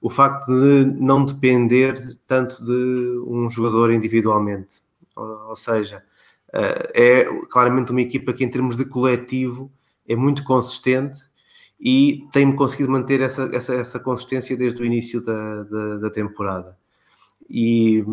[0.00, 4.80] o facto de não depender tanto de um jogador individualmente.
[5.16, 6.04] Ou, ou seja,
[6.52, 9.70] é claramente uma equipa que, em termos de coletivo,
[10.06, 11.20] é muito consistente
[11.80, 16.76] e tem conseguido manter essa, essa, essa consistência desde o início da, da, da temporada.
[17.48, 18.04] E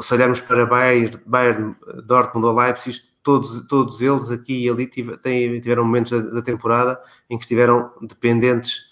[0.00, 1.76] se olharmos para Bayern, Bayern
[2.06, 7.36] Dortmund ou Leipzig, todos, todos eles aqui e ali tiveram momentos da, da, temporada em
[7.36, 8.88] que estiveram dependentes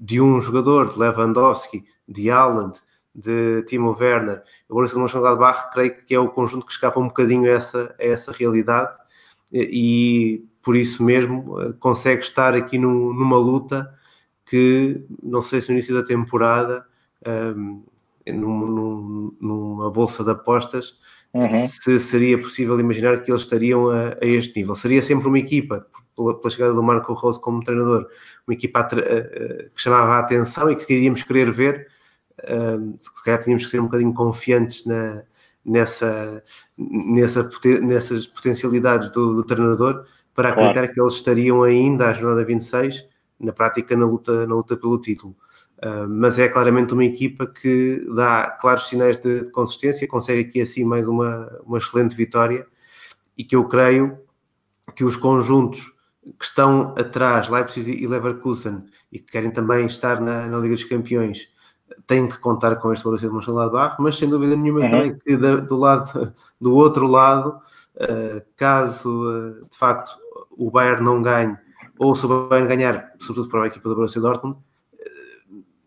[0.00, 2.80] de um jogador, de Lewandowski, de Haaland,
[3.16, 4.42] de Timo Werner.
[4.68, 8.04] O Borussia Mönchengladbach creio que é o conjunto que escapa um bocadinho a essa, a
[8.04, 8.94] essa realidade
[9.52, 13.90] e por isso mesmo eh, consegue estar aqui no, numa luta
[14.44, 16.84] que não sei se no início da temporada
[17.56, 17.82] um,
[18.26, 20.98] num, numa bolsa de apostas
[21.32, 21.58] uhum.
[21.58, 24.74] se seria possível imaginar que eles estariam a, a, este nível.
[24.74, 25.86] Seria sempre uma equipa,
[26.16, 28.06] pela, pela chegada do Marco Rose como treinador,
[28.46, 31.88] uma equipa a, a, que chamava a atenção e que queríamos querer ver.
[32.44, 35.22] Um, se calhar tínhamos que ser um bocadinho confiantes na,
[35.64, 36.42] nessa,
[36.76, 37.50] nessa,
[37.82, 40.92] nessas potencialidades do, do treinador para acreditar claro.
[40.92, 43.06] que eles estariam ainda à jornada 26
[43.40, 45.36] na prática na luta, na luta pelo título.
[45.78, 50.60] Uh, mas é claramente uma equipa que dá claros sinais de, de, consistência, consegue aqui
[50.60, 52.66] assim mais uma, uma excelente vitória
[53.36, 54.18] e que eu creio
[54.94, 55.92] que os conjuntos
[56.38, 60.84] que estão atrás, Leipzig e Leverkusen, e que querem também estar na, na Liga dos
[60.84, 61.48] Campeões,
[62.06, 64.90] têm que contar com este Borussia de Mönchengladbach, mas sem dúvida nenhuma uhum.
[64.90, 67.60] também que do, lado, do outro lado,
[67.96, 70.12] uh, caso uh, de facto
[70.56, 71.56] o Bayern não ganhe,
[71.98, 74.58] ou se o Bayern ganhar, sobretudo para a equipa do Borussia Dortmund,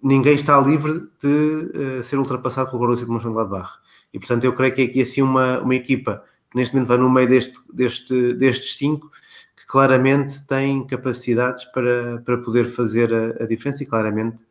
[0.02, 3.80] ninguém está livre de ser ultrapassado pelo Borussia de Mönchengladbach.
[4.14, 6.98] E portanto eu creio que é aqui assim uma, uma equipa que neste momento vai
[6.98, 9.12] no meio deste, deste, destes cinco,
[9.56, 14.44] que claramente tem capacidades para, para poder fazer a, a diferença e claramente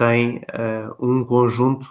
[0.00, 1.86] tem uh, um conjunto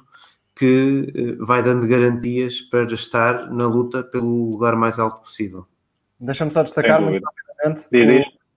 [0.55, 5.67] que uh, vai dando garantias para estar na luta pelo lugar mais alto possível.
[6.19, 7.87] Deixa-me só destacar muito rapidamente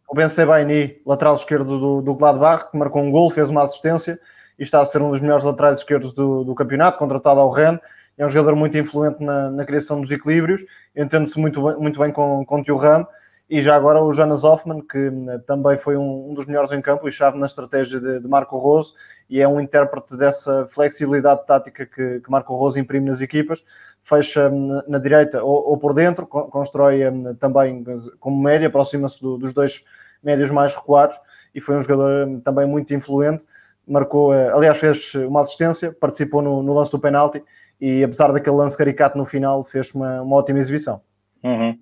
[0.08, 3.62] o, o Ben Sebaini, lateral esquerdo do, do Gladbach, que marcou um gol, fez uma
[3.62, 4.18] assistência
[4.58, 7.80] e está a ser um dos melhores laterais esquerdos do, do campeonato, contratado ao Rennes.
[8.16, 10.64] É um jogador muito influente na, na criação dos equilíbrios,
[10.96, 13.06] entende-se muito, bem, muito bem com, com o Thuram
[13.52, 16.80] e já agora o Jonas Hoffman, que eh, também foi um, um dos melhores em
[16.80, 18.94] campo e chave na estratégia de, de, Marco Rose
[19.32, 23.64] e é um intérprete dessa flexibilidade tática que, que Marco Rose imprime nas equipas.
[24.02, 27.82] Fecha hum, na, direita ou, ou, por dentro, constrói um, também
[28.20, 29.82] como média, aproxima-se do, dos dois
[30.22, 31.18] médios mais recuados
[31.54, 33.46] e foi um jogador um, também muito influente.
[33.88, 37.42] Marcou, uh, aliás, fez uma assistência, participou no, no, lance do penalti
[37.80, 41.00] e, apesar daquele lance caricato no final, fez uma, uma ótima exibição.
[41.42, 41.78] Uhum.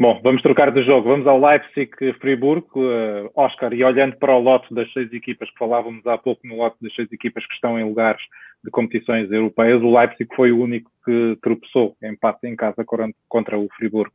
[0.00, 1.08] Bom, vamos trocar de jogo.
[1.08, 2.68] Vamos ao Leipzig-Friburgo.
[2.76, 6.56] Uh, Oscar, e olhando para o lote das seis equipas que falávamos há pouco no
[6.56, 8.22] lote das seis equipas que estão em lugares
[8.62, 12.84] de competições europeias, o Leipzig foi o único que tropeçou, empate em casa
[13.28, 14.14] contra o Friburgo.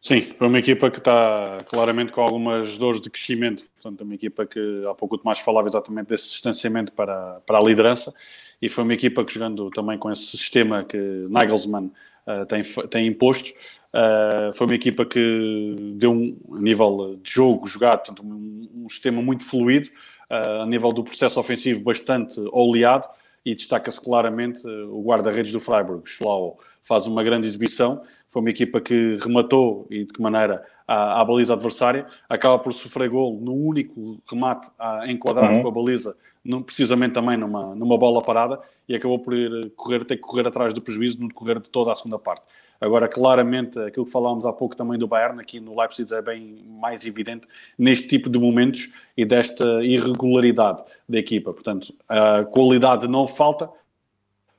[0.00, 3.64] Sim, foi uma equipa que está claramente com algumas dores de crescimento.
[3.74, 7.62] Portanto, uma equipa que há pouco o Tomás falava exatamente desse distanciamento para, para a
[7.62, 8.14] liderança
[8.62, 10.96] e foi uma equipa que jogando também com esse sistema que
[11.28, 11.90] Nagelsmann
[12.28, 13.50] uh, tem, tem imposto.
[13.88, 19.22] Uh, foi uma equipa que deu um nível de jogo jogado, portanto, um, um sistema
[19.22, 19.88] muito fluido,
[20.30, 23.08] uh, a nível do processo ofensivo bastante oleado
[23.44, 28.02] e destaca-se claramente o guarda-redes do Freiburg, Schlau, faz uma grande exibição.
[28.28, 32.72] Foi uma equipa que rematou e de que maneira à, à baliza adversária, acaba por
[32.72, 35.62] sofrer gol no único remate a, enquadrado uhum.
[35.62, 38.58] com a baliza num, precisamente também numa, numa bola parada
[38.88, 41.92] e acabou por ir correr, ter que correr atrás do prejuízo no decorrer de toda
[41.92, 42.42] a segunda parte.
[42.80, 46.64] Agora, claramente, aquilo que falámos há pouco também do Bayern, aqui no Leipzig é bem
[46.64, 51.52] mais evidente neste tipo de momentos e desta irregularidade da equipa.
[51.52, 53.68] Portanto, a qualidade não falta,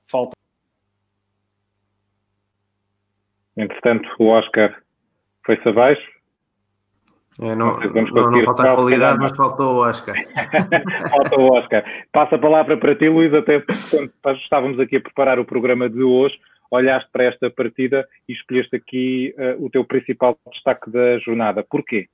[0.06, 0.34] falta.
[3.56, 4.82] Entretanto, o Oscar
[5.46, 6.19] foi-se abaixo,
[7.42, 10.14] é, não, não, não, falta a qualidade, mas faltou o Oscar.
[11.10, 11.84] falta o Oscar.
[12.12, 13.64] Passa a palavra para ti, Luís, até
[14.22, 16.38] quando estávamos aqui a preparar o programa de hoje,
[16.70, 21.64] olhaste para esta partida e escolheste aqui uh, o teu principal destaque da jornada.
[21.64, 22.10] Porquê?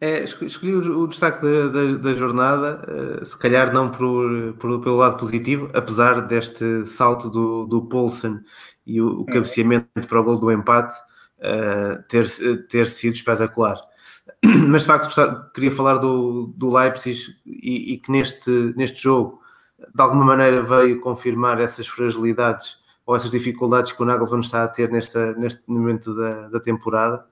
[0.00, 4.82] É, escolhi o, o destaque da, da, da jornada, uh, se calhar não por, por,
[4.82, 8.40] pelo lado positivo, apesar deste salto do, do Poulsen
[8.86, 10.94] e o, o cabeceamento para o gol do empate
[11.38, 12.26] uh, ter,
[12.68, 13.80] ter sido espetacular.
[14.68, 19.40] mas de facto queria falar do, do Leipzig e, e, que neste, neste jogo
[19.94, 24.68] de alguma maneira veio confirmar essas fragilidades ou essas dificuldades que o Nagelsmann está a
[24.68, 27.24] ter nesta, neste momento da, da temporada,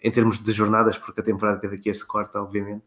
[0.00, 2.84] em termos de jornadas, porque a temporada teve aqui este corte, obviamente.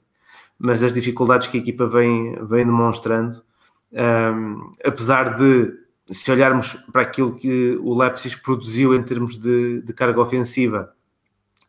[0.57, 3.43] mas as dificuldades que a equipa vem, vem demonstrando,
[3.91, 5.73] um, apesar de,
[6.09, 10.93] se olharmos para aquilo que o Leipzig produziu em termos de, de carga ofensiva,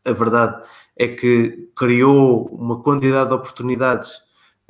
[0.04, 0.62] a verdade
[1.02, 4.16] é que criou uma quantidade de oportunidades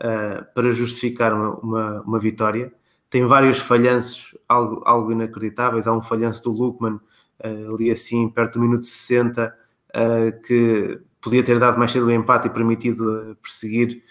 [0.01, 2.73] uh, para justificar uma, uma, uma, vitória.
[3.11, 5.87] Tem vários falhanços, algo, algo inacreditáveis.
[5.87, 9.53] Há um falhanço do Lukman, uh, ali assim, perto do minuto 60, uh,
[9.95, 14.03] ah, que podia ter dado mais cedo o empate e permitido perseguir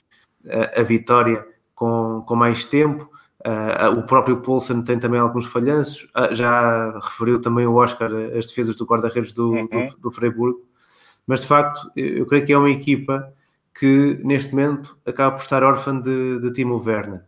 [0.75, 1.45] a vitória
[1.75, 3.09] com, com mais tempo.
[3.45, 6.03] Uh, o próprio Poulsen tem também alguns falhanços.
[6.15, 9.67] Uh, já referiu também o Oscar as defesas do guarda-redes do, uhum.
[9.67, 10.61] do, do, Freiburgo.
[11.25, 13.31] Mas de facto, eu, creio que é uma equipa
[13.77, 17.23] que neste momento acaba por estar órfã de, de Timo Werner.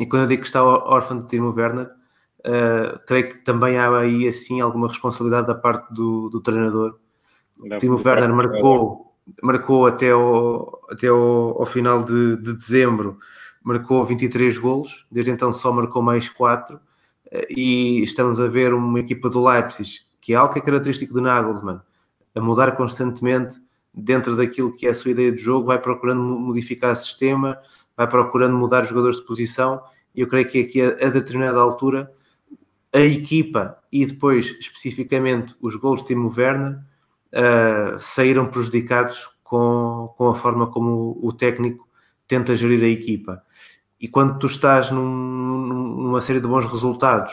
[0.00, 3.96] E quando eu digo que está órfã de Timo Werner, uh, creio que também há
[3.96, 6.98] aí assim alguma responsabilidade da parte do, do treinador.
[7.58, 13.18] Não, Timo Werner marcou, marcou até, ao, até ao, ao final de, de dezembro
[13.66, 16.78] marcou 23 golos, desde então só marcou mais 4
[17.32, 21.12] eh, e estamos a ver uma equipa do Leipzig, que é algo que é característico
[21.12, 21.80] do Nagelsmann,
[22.36, 23.58] a mudar constantemente
[23.92, 27.58] dentro daquilo que é a sua ideia de jogo, vai procurando modificar o sistema,
[27.96, 29.82] vai procurando mudar os jogadores de posição
[30.14, 32.12] e eu creio que aqui a, determinada altura
[32.92, 36.78] a equipa e depois especificamente os gols de Timo Werner
[37.32, 41.88] uh, saíram prejudicados com, com a forma como o técnico
[42.28, 43.42] tenta gerir a equipa.
[43.98, 47.32] E quando tu estás num, numa série de bons resultados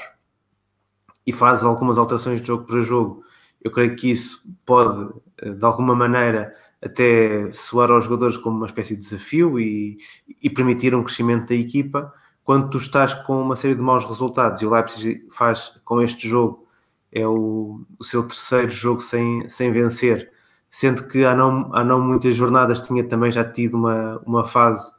[1.27, 3.23] e fazes algumas alterações de jogo para jogo,
[3.63, 8.65] eu creio que isso pode, eh, de alguma maneira, até soar aos jogadores como uma
[8.65, 9.97] espécie de desafio e,
[10.41, 12.13] e permitir um crescimento da equipa.
[12.43, 16.27] Quando tu estás com uma série de maus resultados e o Leipzig faz com este
[16.27, 16.67] jogo,
[17.11, 20.29] é o, o seu terceiro jogo sem, sem vencer,
[20.69, 24.91] sendo que há não, há não muitas jornadas tinha também já tido uma, uma fase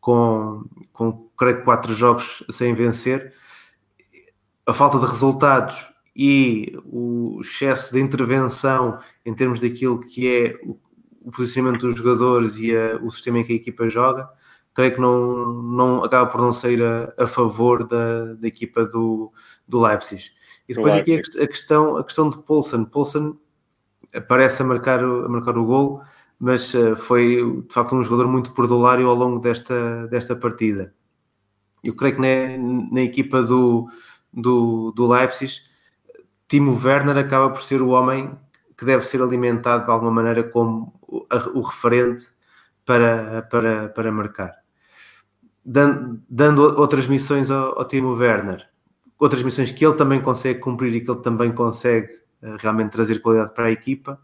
[0.00, 0.62] com,
[0.92, 3.34] com creio quatro jogos sem vencer.
[4.66, 10.78] A falta de resultados e o excesso de intervenção em termos daquilo que é o,
[11.20, 14.26] o posicionamento dos jogadores e a, o sistema em que a equipa joga,
[14.72, 19.30] creio que não, não acaba por não sair a, a favor da, da equipa do,
[19.68, 20.30] do Leipzig.
[20.66, 22.86] E depois aqui a, a, questão, a questão de Poulsen.
[22.86, 23.38] Poulsen
[24.26, 26.00] parece a marcar, a marcar o gol,
[26.38, 27.36] mas uh, foi
[27.66, 30.94] de facto um jogador muito perdulário ao longo desta, desta partida.
[31.84, 33.86] Eu creio que na, na equipa do,
[34.32, 35.60] do, do Leipzig,
[36.48, 38.36] Timo Werner acaba por ser o homem
[38.76, 42.28] que deve ser alimentado de alguma maneira como o, referente
[42.84, 44.54] para, para, para marcar.
[45.64, 48.68] Dando, outras missões ao, ao Timo Werner,
[49.18, 52.08] outras missões que ele também consegue cumprir e que ele também consegue
[52.58, 54.20] realmente trazer qualidade para a equipa,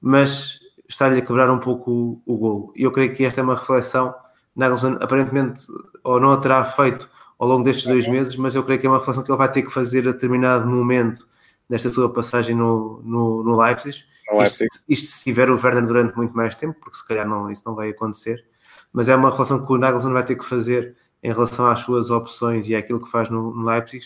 [0.00, 2.72] mas está-lhe a quebrar um pouco o, o golo.
[2.76, 4.14] E eu creio que esta é uma reflexão,
[4.54, 5.66] Nagelsmann aparentemente
[6.04, 8.90] ou não a terá feito ao longo destes dois meses, mas eu creio que é
[8.90, 11.26] uma reflexão que ele vai ter que fazer a determinado momento
[11.68, 14.04] nesta sua passagem no, no, no Leipzig.
[14.42, 17.62] Isto, isto, se tiver o Werner durante muito mais tempo, porque se calhar não, isso
[17.66, 18.44] não vai acontecer,
[18.92, 22.10] mas é uma reflexão que o Nagelsmann vai ter que fazer em relação às suas
[22.10, 24.04] opções e àquilo que faz no, no Leipzig,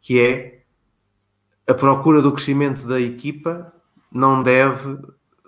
[0.00, 0.62] que é
[1.66, 3.72] a procura do crescimento da equipa
[4.12, 4.98] não deve,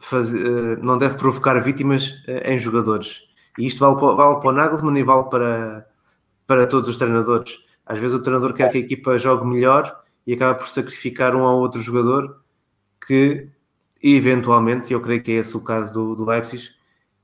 [0.01, 3.23] fazer, eh, não deve provocar vítimas eh, em jogadores.
[3.57, 5.87] E isto vale para, vale para o Nagelsmann e vale para,
[6.47, 7.59] para todos os treinadores.
[7.87, 9.97] Às vezes o treinador quer que a equipa jogue melhor
[10.29, 12.43] e acaba por sacrificar um ou outro jogador
[13.07, 13.49] que,
[14.03, 16.69] eventualmente, e eu creio que é esse o caso do, do Leipzig,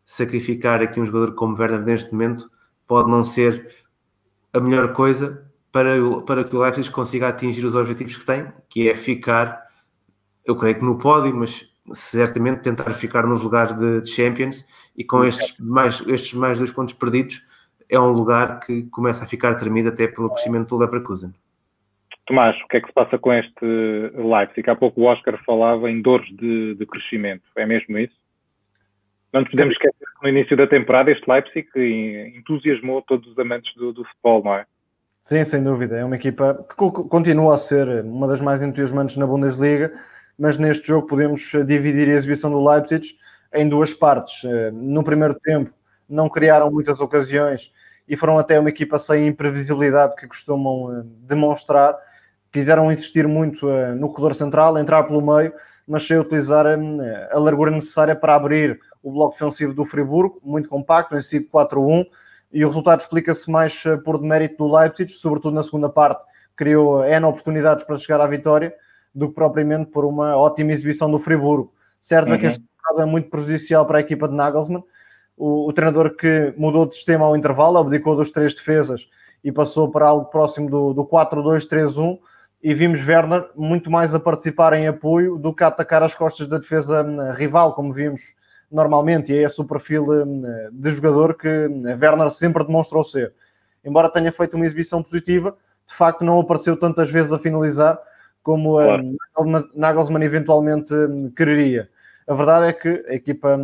[0.06, 2.50] sacrificar aqui um jogador como Werner neste momento
[2.86, 3.70] pode não ser
[4.54, 8.88] a melhor coisa para, para que o Leipzig consiga atingir os objetivos que tem, que
[8.88, 9.62] é ficar,
[10.42, 14.64] eu creio que no pódio, mas certamente tentar ficar nos lugares de, de Champions
[14.96, 17.44] e com estes mais, estes mais dois pontos perdidos
[17.86, 21.34] é um lugar que começa a ficar tremido até pelo crescimento do Leverkusen.
[22.26, 23.66] Tomás, o que é que se passa com este
[24.14, 24.68] Leipzig?
[24.68, 28.14] Há pouco o Oscar falava em dores de, de crescimento, é mesmo isso?
[29.32, 31.68] Não podemos esquecer que no início da temporada este Leipzig
[32.36, 34.64] entusiasmou todos os amantes do, do futebol, não é?
[35.24, 35.96] Sim, sem dúvida.
[35.96, 39.90] É uma equipa que continua a ser uma das mais entusiasmantes na Bundesliga,
[40.38, 43.16] mas neste jogo podemos dividir a exibição do Leipzig
[43.54, 44.44] em duas partes.
[44.44, 45.72] Eh, no primeiro tempo,
[46.08, 47.72] não criaram muitas ocasiões
[48.06, 51.96] e foram até uma equipa sem imprevisibilidade que costumam eh, demonstrar.
[52.54, 55.52] Quiseram insistir muito no corredor central, entrar pelo meio,
[55.86, 61.16] mas sem utilizar a largura necessária para abrir o bloco ofensivo do Friburgo, muito compacto,
[61.16, 62.06] em 5-4-1
[62.54, 66.22] e o resultado explica-se mais eh, por demérito do Leipzig, sobretudo na segunda parte,
[66.54, 68.72] criou N oportunidades para chegar à vitória,
[69.12, 71.74] do que propriamente por uma ótima exibição do Friburgo.
[72.00, 72.34] Certo uhum.
[72.34, 74.84] é que este resultado é muito prejudicial para a equipa de Nagelsmann,
[75.36, 79.08] o, o, treinador que mudou de sistema ao intervalo, abdicou dos três defesas
[79.42, 82.20] e passou para algo próximo do, do 4-2-3-1
[82.64, 86.48] e vimos Werner muito mais a participar em apoio do que a atacar as costas
[86.48, 88.34] da defesa hum, rival, como vimos
[88.72, 90.42] normalmente, e é esse o perfil hum,
[90.72, 93.34] de jogador que hum, Werner sempre demonstrou ser.
[93.84, 95.54] Embora tenha feito uma exibição positiva,
[95.86, 97.98] de facto não apareceu tantas vezes a finalizar
[98.42, 99.14] como claro.
[99.74, 100.94] Nagelsmann eventualmente
[101.36, 101.90] quereria.
[102.26, 103.58] A verdade é que a equipa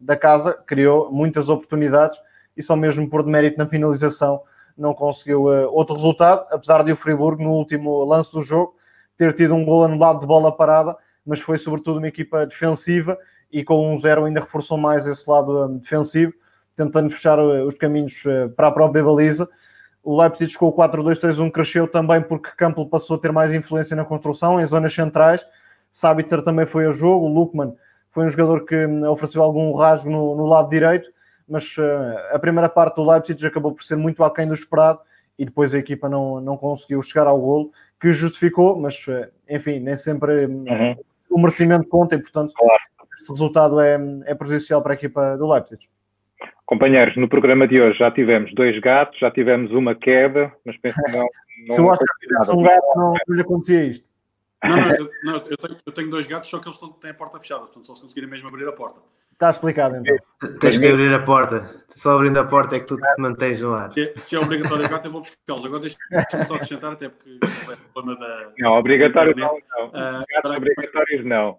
[0.00, 2.18] da casa criou muitas oportunidades
[2.56, 4.42] e só mesmo por demérito na finalização
[4.76, 8.74] não conseguiu uh, outro resultado, apesar de o Friburgo, no último lance do jogo,
[9.16, 13.18] ter tido um gol anulado de bola parada, mas foi sobretudo uma equipa defensiva
[13.50, 16.32] e com um zero ainda reforçou mais esse lado um, defensivo,
[16.76, 18.22] tentando fechar uh, os caminhos
[18.56, 19.48] para a própria baliza.
[20.02, 24.04] O Leipzig com o 4-2-3-1 cresceu também porque Campbell passou a ter mais influência na
[24.04, 25.46] construção, em zonas centrais.
[25.92, 27.74] Sabitzer também foi a jogo, o Lukman
[28.10, 31.08] foi um jogador que hum, ofereceu algum rasgo no, no lado direito
[31.52, 31.82] mas uh,
[32.32, 35.00] a primeira parte do Leipzig acabou por ser muito aquém do esperado
[35.38, 39.78] e depois a equipa não, não conseguiu chegar ao golo, que justificou, mas uh, enfim,
[39.78, 40.96] nem sempre uhum.
[41.30, 42.82] o merecimento conta e portanto claro.
[43.18, 45.86] este resultado é, é prejudicial para a equipa do Leipzig.
[46.64, 50.98] Companheiros, no programa de hoje já tivemos dois gatos, já tivemos uma queda, mas penso
[51.04, 51.26] que não.
[51.68, 54.08] não Se eu acho que tivesse um gato, não, não lhe acontecia isto.
[54.64, 57.10] Não, não, eu, não eu, tenho, eu, tenho, dois gatos, só que eles estão, têm
[57.10, 59.00] a porta fechada, portanto só se conseguirem mesmo abrir a porta.
[59.42, 60.16] Está explicado então.
[60.60, 61.66] Tens que abrir a porta.
[61.88, 63.90] Só abrindo a porta é que tu te mantens no ar.
[64.18, 65.64] Se é obrigatório gato, eu vou buscá-los.
[65.64, 68.52] Agora deixa-me só acrescentar, até porque é o problema da.
[68.56, 69.58] Não, obrigatório não.
[69.76, 69.86] não.
[69.88, 71.58] Uh, gatos obrigatórios não.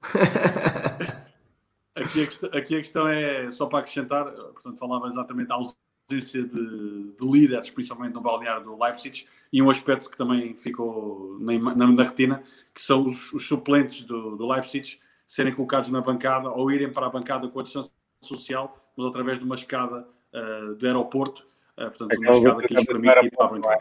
[1.94, 6.44] aqui, a questão, aqui a questão é, só para acrescentar, portanto, falava exatamente da ausência
[6.44, 11.74] de, de líderes, principalmente no balneário do Leipzig, e um aspecto que também ficou na,
[11.74, 12.42] na, na retina,
[12.74, 14.98] que são os, os suplentes do, do Leipzig
[15.28, 19.38] serem colocados na bancada ou irem para a bancada com a distância social, mas através
[19.38, 23.44] de uma escada uh, de aeroporto, uh, portanto, uma escada que lhes permite ir para
[23.44, 23.80] a bancada.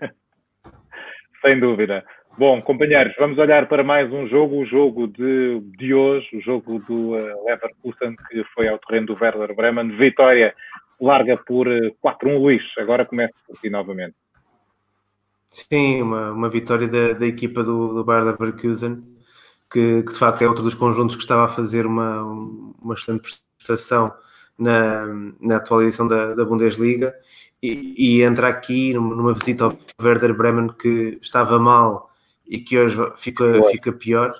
[1.42, 2.04] Sem dúvida.
[2.38, 6.78] Bom, companheiros, vamos olhar para mais um jogo, o jogo de, de hoje, o jogo
[6.80, 9.96] do uh, Leverkusen, que foi ao terreno do Werder Bremen.
[9.96, 10.54] Vitória
[10.98, 12.62] larga por 4-1, Luís.
[12.78, 14.14] Agora começa por ti novamente.
[15.50, 19.15] Sim, uma, uma vitória da, da equipa do, do Bayer Leverkusen
[19.76, 23.38] que, que, de facto é outro dos conjuntos que estava a fazer uma, uma excelente
[23.58, 24.10] prestação
[24.56, 25.04] na,
[25.38, 27.14] na atual edição da, da Bundesliga
[27.62, 32.10] e, e, entra aqui numa visita ao Werder Bremen que estava mal
[32.46, 34.34] e que hoje fica, fica pior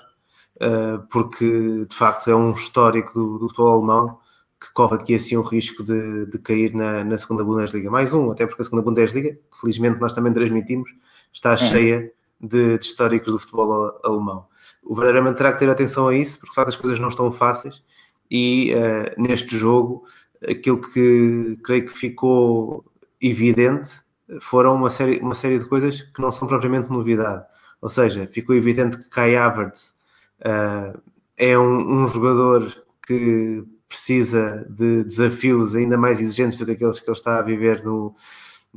[0.55, 4.19] uh, porque de facto é um histórico do, do futebol alemão
[4.59, 7.91] que corre aqui assim o risco de, de cair na, na segunda Bundesliga.
[7.91, 10.89] Mais um, até porque a segunda Bundesliga, que felizmente nós também transmitimos,
[11.31, 11.57] está uhum.
[11.57, 14.45] cheia de, de, históricos do futebol alemão.
[14.83, 17.31] O verdadeiramente terá que ter atenção a isso, porque de facto as coisas não estão
[17.31, 17.83] fáceis
[18.29, 20.03] e uh, neste jogo
[20.47, 22.85] aquilo que creio que ficou
[23.21, 23.89] evidente
[24.41, 27.45] foram uma série, uma série de coisas que não são propriamente novidade.
[27.81, 29.95] Ou seja, ficou evidente que Kai Havertz
[30.41, 30.99] uh,
[31.37, 32.65] é um, um, jogador
[33.05, 37.83] que precisa de desafios ainda mais exigentes do que aqueles que ele está a viver
[37.85, 38.13] no,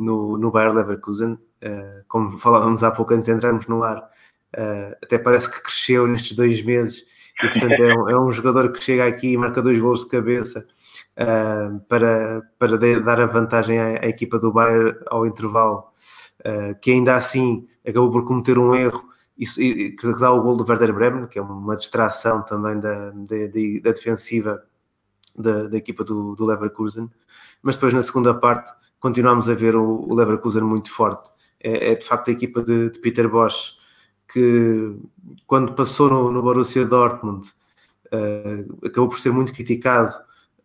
[0.01, 1.33] no, no Bayer Leverkusen.
[1.63, 6.07] Uh, como falávamos há pouco antes de entrarmos no ar, uh, até parece que cresceu
[6.07, 7.05] nestes dois meses
[7.43, 10.11] e portanto é um, é um jogador que chega aqui e marca dois gols de
[10.11, 10.67] cabeça
[11.19, 15.91] uh, para, para dar a vantagem à, à equipa do Bayern ao intervalo,
[16.81, 20.95] que ainda assim acabou por cometer um erro e, que dá o gol do Werder
[20.95, 23.37] Bremen, que é uma distração também da, da,
[23.83, 24.63] da defensiva
[25.37, 27.11] da, da, equipa do, do Leverkusen,
[27.63, 31.31] mas depois na segunda parte continuamos a ver o, o Leverkusen muito forte.
[31.63, 33.77] É, é, de facto a equipa de, de, Peter Bosch
[34.33, 34.97] que
[35.47, 37.47] quando passou no, no Borussia Dortmund
[38.07, 40.15] uh, acabou por ser muito criticado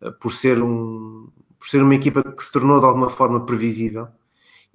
[0.01, 1.27] uh, por ser um
[1.59, 4.07] por ser uma equipa que se tornou de alguma forma previsível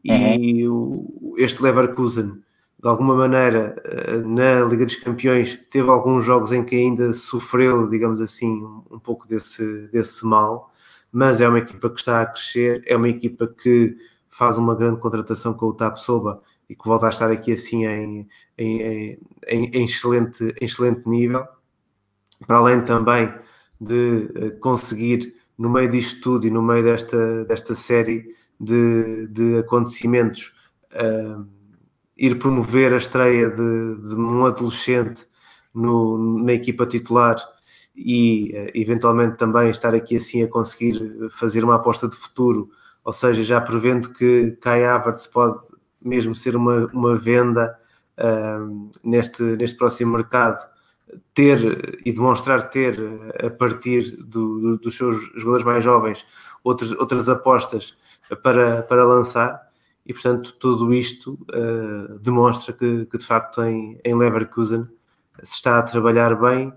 [0.05, 1.07] e uhum.
[1.33, 2.43] o, este Leverkusen
[2.83, 7.89] de alguma maneira uh, na Liga dos Campeões teve alguns jogos em que ainda sofreu
[7.89, 10.70] digamos assim um pouco desse, desse mal
[11.13, 13.97] mas é uma equipa que está a crescer, é uma equipa que
[14.29, 17.85] faz uma grande contratação com o TAP Soba e que volta a estar aqui assim
[17.85, 21.45] em, em, em, em excelente, excelente nível,
[22.47, 23.33] para além também
[23.81, 29.59] de eh, conseguir, no meio disto tudo e no meio desta, desta série de, de
[29.59, 30.53] acontecimentos,
[30.93, 31.47] uh,
[32.17, 35.27] ir promover a estreia de, de um adolescente
[35.75, 37.37] no, na equipa titular
[38.03, 42.71] e eh, eventualmente também estar aqui assim a conseguir fazer uma aposta de futuro,
[43.05, 45.59] ou seja, já prevendo que Kai Havertz pode
[46.01, 47.79] mesmo ser uma, uma venda
[48.19, 50.59] uh, neste, neste próximo mercado
[51.35, 52.99] ter e demonstrar ter,
[53.45, 56.25] a partir do, do, dos seus jogadores mais jovens,
[56.65, 57.97] outros, outras apostas
[58.43, 59.61] para, para lançar.
[60.07, 64.89] E, portanto, tudo isto uh, demonstra que, que, de facto, em, em Leverkusen
[65.43, 66.73] se está a trabalhar bem,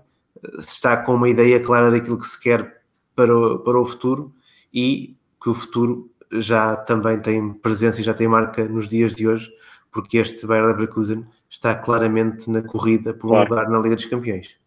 [0.58, 2.80] se está com uma ideia clara daquilo que se quer
[3.14, 4.32] para o, para o futuro
[4.72, 9.28] e que o futuro já também tem presença e já tem marca nos dias de
[9.28, 9.50] hoje,
[9.92, 13.48] porque este Bayer Leverkusen está claramente na corrida por um claro.
[13.50, 14.58] lugar na Liga dos Campeões.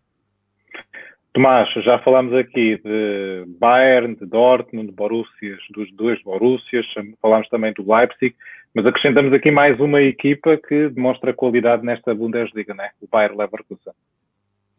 [1.33, 6.85] Tomás, já falámos aqui de Bayern, de Dortmund, de Borussias, dos dois Borussias,
[7.21, 8.35] falámos também do Leipzig,
[8.73, 12.89] mas acrescentamos aqui mais uma equipa que demonstra qualidade nesta Bundesliga, né?
[13.01, 13.93] o Bayer Leverkusen.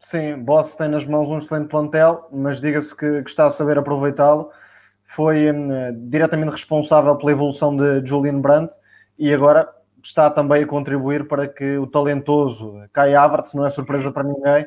[0.01, 3.77] Sim, Boss tem nas mãos um excelente plantel, mas diga-se que, que, está a saber
[3.77, 4.49] aproveitá-lo.
[5.03, 5.69] Foi hum,
[6.09, 8.73] diretamente responsável pela evolução de Julian Brandt
[9.17, 9.67] e agora
[10.01, 14.65] está também a contribuir para que o talentoso Kai Havertz, não é surpresa para ninguém,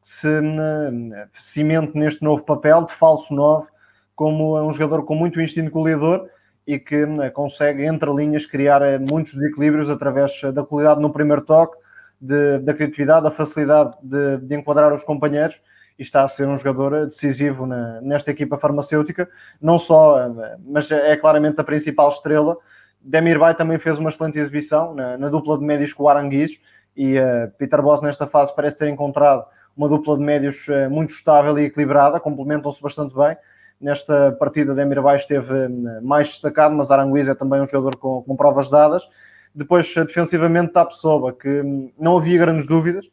[0.00, 3.68] se hum, cimente neste novo papel de falso 9,
[4.16, 6.26] como um jogador com muito instinto goleador
[6.66, 11.42] e que hum, consegue, entre linhas, criar eh, muitos desequilíbrios através da qualidade no primeiro
[11.42, 11.76] toque,
[12.20, 15.60] de, da criatividade, da facilidade de, de, enquadrar os companheiros
[15.98, 19.28] e está a ser um jogador decisivo na, nesta equipa farmacêutica,
[19.60, 20.28] não só,
[20.64, 22.56] mas é claramente a principal estrela.
[23.00, 26.58] Demirbay também fez uma excelente exibição na, na dupla de médios com o Aranguiz
[26.96, 29.44] e uh, Peter Boss nesta fase parece ter encontrado
[29.76, 33.36] uma dupla de médios uh, muito estável e equilibrada, complementam-se bastante bem.
[33.80, 38.36] Nesta partida, Demirbay esteve uh, mais destacado, mas Aranguiz é também um jogador com, com
[38.36, 39.08] provas dadas
[39.54, 41.62] depois, defensivamente, Tapsoba, que
[41.98, 43.06] não havia grandes dúvidas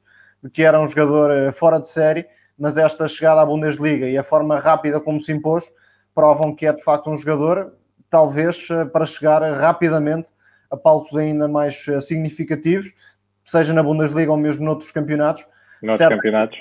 [0.43, 2.25] de que era um jogador eh, fora de série,
[2.57, 5.71] mas esta chegada à Bundesliga e a forma rápida como se impôs
[6.15, 7.73] provam que é de facto um jogador,
[8.09, 10.31] talvez eh, para chegar rapidamente
[10.71, 12.91] a palcos ainda mais eh, significativos,
[13.45, 15.45] seja na Bundesliga ou mesmo noutros campeonatos.
[15.83, 16.57] Noutros campeonatos.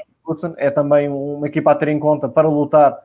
[0.58, 2.96] É também uma equipa a ter em conta para lutar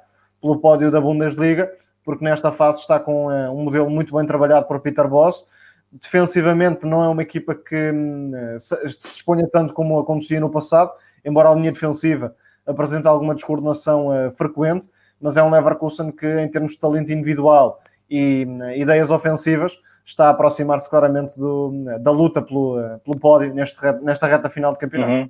[0.42, 1.72] pelo pódio da Bundesliga,
[2.04, 5.46] porque nesta fase está com um modelo muito bem trabalhado por Peter Boss
[6.02, 10.92] defensivamente não é uma equipa que hum, se disponha tanto como acontecia no passado,
[11.24, 12.36] embora a linha defensiva
[12.66, 14.90] apresente alguma descoordenação uh, frequente,
[15.22, 17.80] mas é um Leverkusen que, em termos de talento individual
[18.10, 23.54] e uh, ideias ofensivas, está a aproximar-se claramente do, da luta pelo, uh, pelo pódio
[23.54, 25.12] neste, nesta reta final de campeonato.
[25.12, 25.30] Uhum.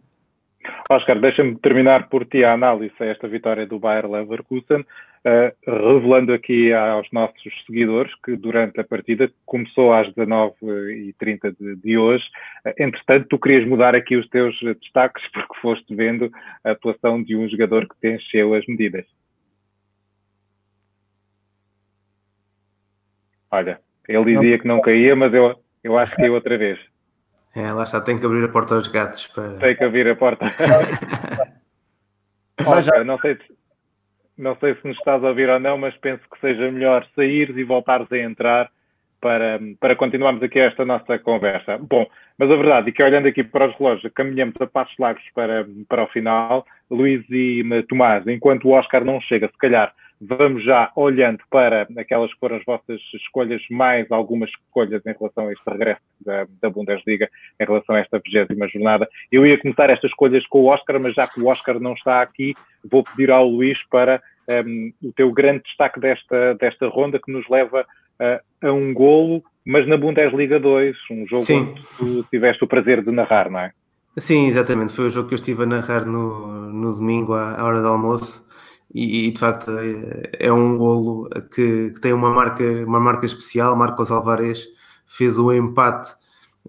[0.89, 4.85] Oscar, deixa-me terminar por ti a análise a esta vitória do Bayer Leverkusen,
[5.25, 11.97] uh, revelando aqui aos nossos seguidores que durante a partida começou às 19h30 de, de
[11.97, 12.23] hoje.
[12.65, 16.31] Uh, entretanto, tu querias mudar aqui os teus destaques porque foste vendo
[16.63, 19.05] a atuação de um jogador que te encheu as medidas.
[23.51, 26.77] Olha, ele dizia que não caía, mas eu, eu acho que caiu outra vez.
[27.55, 29.27] É, lá está, tem que abrir a porta aos gatos.
[29.27, 29.55] Para...
[29.57, 30.45] Tem que abrir a porta.
[32.65, 33.54] Olha, não sei, se,
[34.37, 37.49] não sei se nos estás a ouvir ou não, mas penso que seja melhor sair
[37.57, 38.71] e voltares a entrar
[39.21, 41.77] para, para continuarmos aqui esta nossa conversa.
[41.77, 42.05] Bom,
[42.37, 45.65] mas a verdade é que olhando aqui para os relógios, caminhamos a passos largos para,
[45.87, 46.65] para o final.
[46.89, 52.33] Luís e Tomás, enquanto o Oscar não chega, se calhar Vamos já olhando para aquelas
[52.33, 56.69] que foram as vossas escolhas, mais algumas escolhas em relação a este regresso da, da
[56.69, 59.09] Bundesliga, em relação a esta vigésima jornada.
[59.29, 62.21] Eu ia começar estas escolhas com o Oscar, mas já que o Oscar não está
[62.21, 64.21] aqui, vou pedir ao Luís para
[64.65, 69.43] um, o teu grande destaque desta, desta ronda, que nos leva uh, a um golo,
[69.65, 71.69] mas na Bundesliga 2, um jogo Sim.
[71.71, 73.71] onde tu tiveste o prazer de narrar, não é?
[74.17, 74.93] Sim, exatamente.
[74.93, 77.87] Foi o jogo que eu estive a narrar no, no domingo à, à hora do
[77.87, 78.45] almoço
[78.93, 83.25] e, e, de facto é, é um golo que, que, tem uma marca, uma marca
[83.25, 83.75] especial.
[83.75, 84.67] Marcos Alvarez
[85.05, 86.13] fez o empate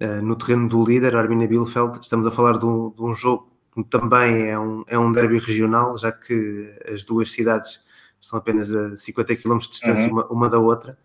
[0.00, 2.00] uh, no terreno do líder, Arminia Bielefeld.
[2.02, 5.38] Estamos a falar de um, de um, jogo que também é um, é um derby
[5.38, 7.80] regional, já que as duas cidades
[8.20, 10.14] estão apenas a 50 km de distância uhum.
[10.14, 10.98] uma, uma, da outra.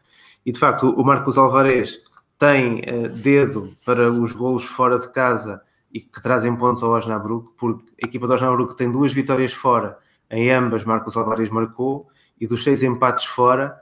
[0.45, 2.01] E de facto, o Marcos Alvarez
[2.37, 5.61] tem uh, dedo para os golos fora de casa
[5.93, 9.97] e que trazem pontos ao Osnabrück, porque a equipa do Osnabrück tem duas vitórias fora
[10.31, 12.07] em ambas, Marcos Alvarez marcou,
[12.39, 13.77] e dos seis empates fora,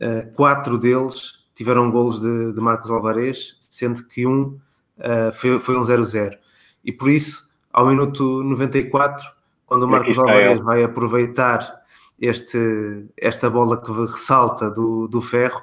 [0.00, 4.58] eh, quatro deles tiveram golos de, de Marcos Alvarez, sendo que um
[4.98, 6.36] eh, foi, foi um 0-0.
[6.84, 9.24] E por isso, ao minuto 94,
[9.64, 11.80] quando o Marcos Alvarez vai aproveitar
[12.20, 15.62] este, esta bola que ressalta do, do ferro,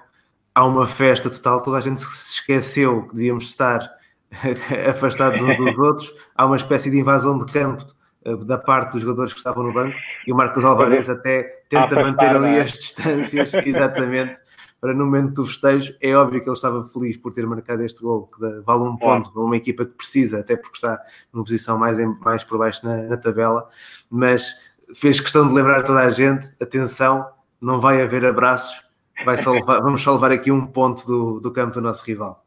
[0.53, 3.89] há uma festa total, toda a gente se esqueceu que devíamos estar
[4.89, 7.85] afastados uns dos outros, há uma espécie de invasão de campo
[8.25, 9.95] eh, da parte dos jogadores que estavam no banco
[10.27, 14.37] e o Marcos Alvarez até tenta manter ali as distâncias, exatamente,
[14.81, 18.01] Ora, no momento do festejo, é óbvio que ele estava feliz por ter marcado este
[18.01, 21.01] gol, que vale um ponto para uma equipa que precisa, até porque está
[21.33, 23.67] numa posição mais, em, mais por baixo na, na tabela,
[24.09, 24.55] mas
[24.95, 27.27] fez questão de lembrar toda a gente: atenção,
[27.59, 28.81] não vai haver abraços,
[29.25, 32.43] vai só levar, vamos só levar aqui um ponto do, do campo do nosso rival.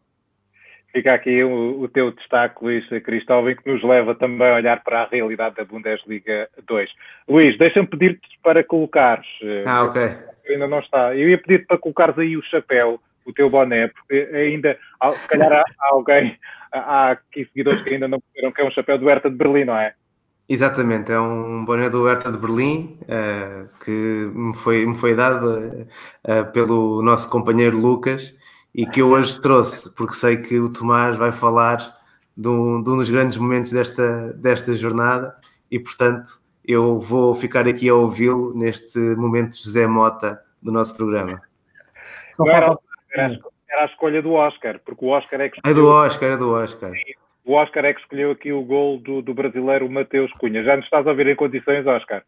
[0.93, 5.03] Fica aqui o, o teu destaque, Luís Cristóvão, que nos leva também a olhar para
[5.03, 6.91] a realidade da Bundesliga 2.
[7.27, 9.27] Luís, deixa-me pedir-te para colocares.
[9.43, 10.03] Eh, ah, ok.
[10.51, 11.17] Ainda não está.
[11.17, 14.79] Eu ia pedir-te para colocares aí o chapéu, o teu boné, porque ainda,
[15.17, 16.39] se calhar há, há alguém,
[16.71, 19.65] há aqui seguidores que ainda não perceberam que é um chapéu do Hertha de Berlim,
[19.65, 19.95] não é?
[20.53, 25.49] Exatamente, é um boné do Hertha de Berlim uh, que me foi, me foi dado
[25.49, 28.35] uh, pelo nosso companheiro Lucas
[28.75, 31.79] e que eu hoje trouxe, porque sei que o Tomás vai falar
[32.37, 35.35] de um, de um dos grandes momentos desta, desta jornada
[35.71, 41.41] e, portanto, eu vou ficar aqui a ouvi-lo neste momento José Mota do nosso programa.
[42.47, 42.77] Era,
[43.17, 43.39] era,
[43.71, 45.63] era, a escolha do Oscar, porque o Oscar é que.
[45.65, 46.93] É do Oscar, é do Oscar.
[47.45, 50.63] O Oscar é que escolheu aqui o gol do, do brasileiro Mateus Cunha.
[50.63, 52.23] Já nos estás a ouvir em condições, Oscar?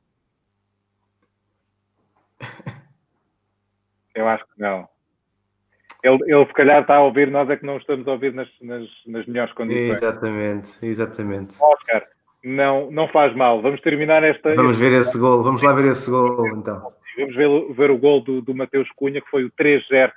[4.15, 4.89] Eu acho que não.
[6.03, 8.49] Ele, ele se calhar está a ouvir, nós é que não estamos a ouvir nas,
[8.61, 9.97] nas, nas melhores condições.
[9.97, 11.57] Exatamente, exatamente.
[11.61, 12.07] Oscar,
[12.45, 13.62] não, não faz mal.
[13.62, 14.55] Vamos terminar esta.
[14.55, 16.93] Vamos ver esse gol, vamos lá ver esse gol então.
[17.16, 20.12] Vamos ver, ver o gol do, do Mateus Cunha, que foi o 3-0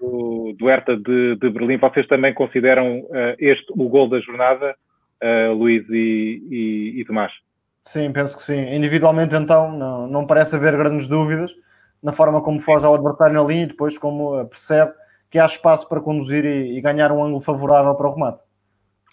[0.00, 1.78] do, do Hertha de, de, Berlim.
[1.78, 4.74] Vocês também consideram uh, este o gol da jornada,
[5.22, 7.32] uh, Luís e, e, e, Tomás?
[7.84, 8.74] Sim, penso que sim.
[8.74, 11.50] Individualmente, então, não, não parece haver grandes dúvidas
[12.02, 14.92] na forma como foge ao adversário na linha e depois como eh, percebe
[15.30, 18.38] que há espaço para conduzir e, e ganhar um ângulo favorável para o remate.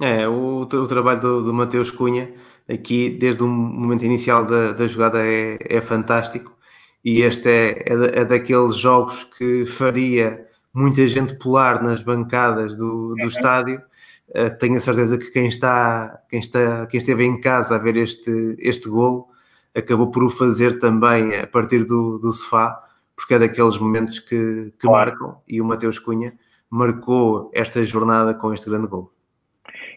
[0.01, 2.31] É, o, o trabalho do, do Mateus Cunha
[2.69, 6.57] aqui, desde o momento inicial da, da jogada, é, é fantástico.
[7.03, 13.15] E este é, é, é, daqueles jogos que faria muita gente pular nas bancadas do,
[13.15, 13.27] do uhum.
[13.27, 13.81] estádio.
[14.29, 17.97] Uh, tenho a certeza que quem está, quem está, quem esteve em casa a ver
[17.97, 19.27] este, este golo
[19.75, 22.81] acabou por o fazer também a partir do, do sofá
[23.21, 26.33] porque é daqueles momentos que, que marcam e o Mateus Cunha
[26.69, 29.11] marcou esta jornada com este grande gol.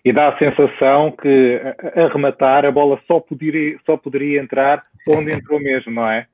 [0.05, 1.61] E dá a sensação que
[1.97, 6.27] a rematar a bola só poderia, só poderia entrar onde entrou mesmo, não é?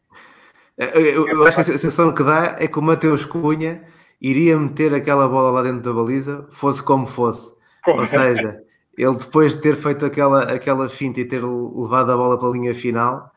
[0.80, 3.84] Eu, eu, acho que a sensação que dá é que o Mateus Cunha
[4.18, 7.52] iria meter aquela bola lá dentro da baliza, fosse como fosse.
[7.86, 8.62] Ou seja,
[8.96, 12.52] ele depois de ter feito aquela, aquela finta e ter levado a bola para a
[12.52, 13.30] linha final,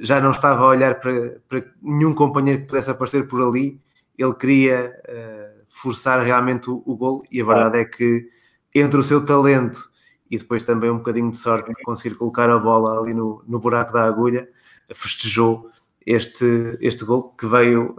[0.00, 3.80] já não estava a olhar para, para nenhum companheiro que pudesse aparecer por ali,
[4.18, 8.28] ele queria uh, forçar realmente o, o gol e a verdade é que
[8.74, 9.90] entre o seu talento
[10.30, 13.58] e depois também um bocadinho de sorte de conseguir colocar a bola ali no, no
[13.58, 14.48] buraco da agulha,
[14.94, 15.70] festejou
[16.06, 17.96] este, este gol que veio,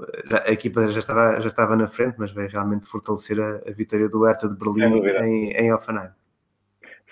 [0.48, 4.10] a equipa já estava, já estava na frente, mas veio realmente fortalecer a, a vitória
[4.10, 6.10] do Hertha de Berlim em, em Offenheim.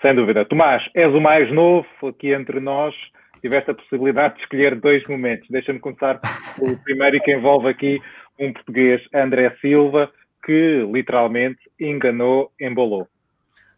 [0.02, 0.44] Sem dúvida.
[0.44, 2.94] Tomás, és o mais novo aqui entre nós
[3.40, 5.48] tiveste a possibilidade de escolher dois momentos.
[5.50, 6.20] Deixa-me começar
[6.58, 8.00] o primeiro e que envolve aqui
[8.38, 10.10] um português, André Silva,
[10.44, 13.06] que literalmente enganou, embolou.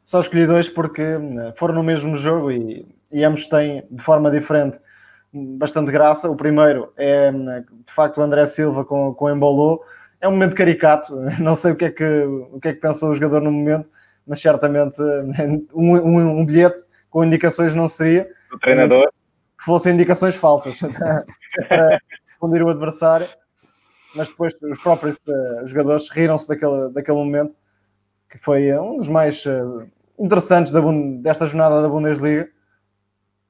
[0.04, 4.30] Só escolhi dois porque né, foram no mesmo jogo e, e ambos têm, de forma
[4.30, 4.78] diferente,
[5.32, 6.30] bastante graça.
[6.30, 9.82] O primeiro é, de facto, o André Silva com, com embolou.
[10.20, 13.10] É um momento caricato, não sei o que é que, o que, é que pensou
[13.10, 13.90] o jogador no momento,
[14.26, 15.00] mas certamente
[15.74, 18.28] um, um, um bilhete com indicações não seria.
[18.52, 19.10] O treinador
[19.62, 20.76] que fossem indicações falsas
[21.68, 23.28] para responder o adversário,
[24.16, 27.54] mas depois os próprios uh, jogadores riram-se daquele, daquele momento,
[28.28, 29.86] que foi um dos mais uh,
[30.18, 30.80] interessantes da,
[31.20, 32.48] desta jornada da Bundesliga,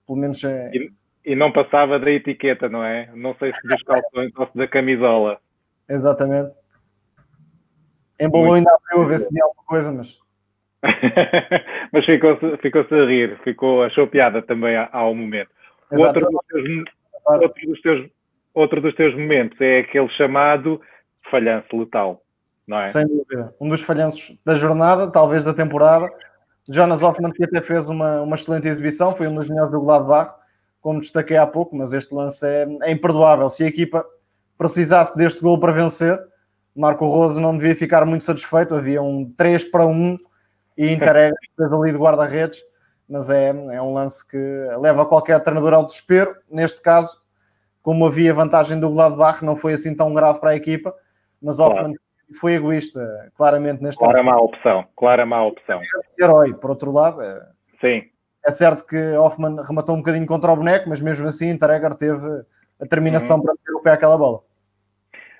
[0.06, 0.42] pelo menos.
[0.44, 0.92] E,
[1.24, 3.10] e, não passava da etiqueta, não é?
[3.14, 5.38] Não sei se dos calções ou se da camisola.
[5.88, 6.54] Exatamente.
[8.20, 10.18] Embolou ainda abriu a ver se tinha alguma coisa, mas.
[11.92, 15.50] mas ficou-se ficou a rir, ficou, achou piada também ao momento.
[15.90, 16.84] Outro dos, teus,
[17.24, 18.10] outro, dos teus,
[18.54, 20.80] outro dos teus momentos é aquele chamado
[21.30, 22.22] falhanço letal,
[22.66, 22.88] não é?
[22.88, 23.54] Sem dúvida.
[23.60, 26.10] Um dos falhanços da jornada, talvez da temporada.
[26.70, 30.34] Jonas Hoffman, que até fez uma, uma excelente exibição, foi um dos melhores do Gladbach,
[30.82, 33.48] como destaquei há pouco, mas este lance é, é imperdoável.
[33.48, 34.04] Se a equipa
[34.58, 36.20] precisasse deste gol para vencer,
[36.76, 38.74] Marco Rose não devia ficar muito satisfeito.
[38.74, 40.18] Havia um 3 para 1
[40.76, 42.60] e Intereg fez ali de guarda-redes
[43.12, 44.38] mas é, é um lance que
[44.80, 46.34] leva qualquer treinador ao desespero.
[46.50, 47.20] Neste caso,
[47.82, 50.94] como havia vantagem do Gladbach, não foi assim tão grave para a equipa,
[51.40, 51.74] mas claro.
[51.74, 51.94] Hoffman
[52.40, 54.30] foi egoísta, claramente, neste Clara lance.
[54.30, 55.78] má opção, clara má opção.
[56.18, 57.20] Herói, por outro lado.
[57.20, 57.46] É...
[57.82, 58.04] Sim.
[58.44, 62.42] É certo que Hoffman rematou um bocadinho contra o boneco, mas mesmo assim Interegar teve
[62.80, 63.42] a terminação uhum.
[63.42, 64.40] para meter o pé àquela bola.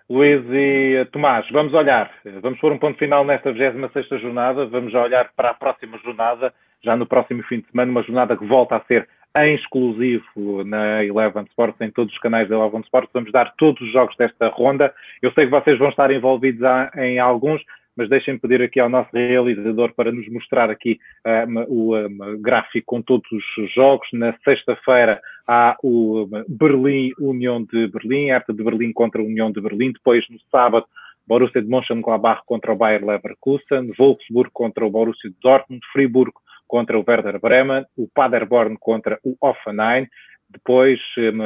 [0.09, 2.11] Luís e Tomás, vamos olhar,
[2.43, 6.53] vamos pôr um ponto final nesta 26 jornada, vamos olhar para a próxima jornada,
[6.85, 11.03] já no próximo fim de semana, uma jornada que volta a ser em exclusivo na
[11.03, 13.11] Eleven Sports, em todos os canais da Eleven Sports.
[13.15, 14.93] Vamos dar todos os jogos desta ronda.
[15.23, 16.63] Eu sei que vocês vão estar envolvidos
[16.97, 17.63] em alguns,
[17.97, 22.87] mas deixem-me pedir aqui ao nosso realizador para nos mostrar aqui um, o um, gráfico
[22.87, 24.07] com todos os jogos.
[24.13, 29.51] Na sexta-feira há o um, Berlim, União de Berlim, Hertha de Berlim contra a União
[29.51, 29.93] de Berlim.
[29.93, 30.87] Depois, no sábado,
[31.27, 37.05] Borussia de Mönchengladbach contra o Bayer Leverkusen, Wolfsburg contra o Borussia Dortmund, Friburgo contra o
[37.07, 40.09] Werder Bremen, o Paderborn contra o Offenheim,
[40.53, 41.01] depois,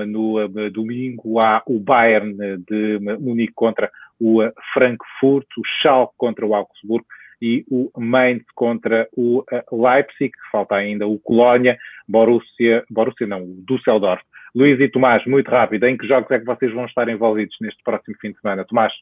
[0.08, 2.36] no domingo, há o Bayern
[2.68, 3.90] de Munique contra
[4.20, 7.04] o Frankfurt, o Schalke contra o Augsburg
[7.40, 11.78] e o Mainz contra o Leipzig, falta ainda o Colónia,
[12.08, 14.22] Borussia, Borussia não, o Düsseldorf.
[14.54, 17.82] Luís e Tomás, muito rápido, em que jogos é que vocês vão estar envolvidos neste
[17.82, 18.64] próximo fim de semana?
[18.64, 18.92] Tomás?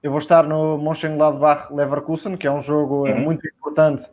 [0.00, 3.20] Eu vou estar no Mönchengladbach-Leverkusen, que é um jogo uhum.
[3.20, 4.04] muito importante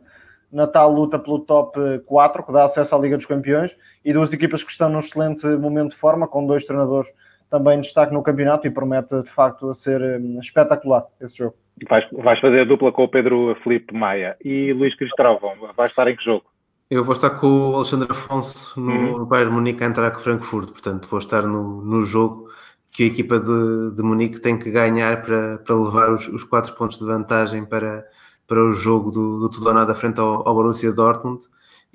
[0.50, 4.32] na tal luta pelo top 4, que dá acesso à Liga dos Campeões, e duas
[4.32, 7.12] equipas que estão num excelente momento de forma, com dois treinadores
[7.50, 11.56] também destaque no campeonato e promete de facto ser hum, espetacular esse jogo.
[11.88, 16.08] Vais, vais fazer a dupla com o Pedro Felipe Maia e Luís Cristóvão, vais estar
[16.08, 16.44] em que jogo?
[16.90, 19.24] Eu vou estar com o Alexandre Afonso no, uhum.
[19.24, 22.48] Bayern Munique a entrar com Frankfurt, portanto vou estar no, no jogo
[22.90, 26.74] que a equipa de, de Munique tem que ganhar para, para levar os, os quatro
[26.74, 28.04] pontos de vantagem para,
[28.46, 31.44] para o jogo do, do tudo ou nada frente ao, ao Borussia Dortmund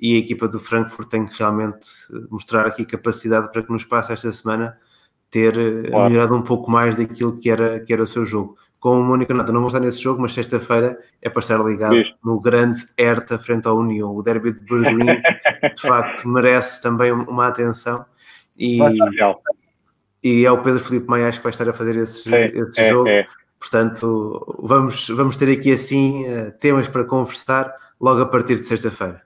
[0.00, 1.86] e a equipa do Frankfurt tem que realmente
[2.30, 4.78] mostrar aqui capacidade para que no espaço esta semana
[5.36, 6.08] ter eh, claro.
[6.08, 8.56] melhorado um pouco mais daquilo que era, que era o seu jogo.
[8.80, 12.00] Com uma única nota, não vou estar nesse jogo, mas sexta-feira é para estar ligado
[12.24, 14.14] no grande Hertha frente ao União.
[14.14, 15.04] O derby de Berlim,
[15.76, 18.06] de facto, merece também uma atenção.
[18.58, 18.78] E,
[20.24, 22.88] e é o Pedro Felipe Maia que vai estar a fazer esse, é, esse é,
[22.88, 23.08] jogo.
[23.08, 23.26] É
[23.58, 29.22] Portanto, vamos, vamos ter aqui assim eh, temas para conversar logo a partir de sexta-feira.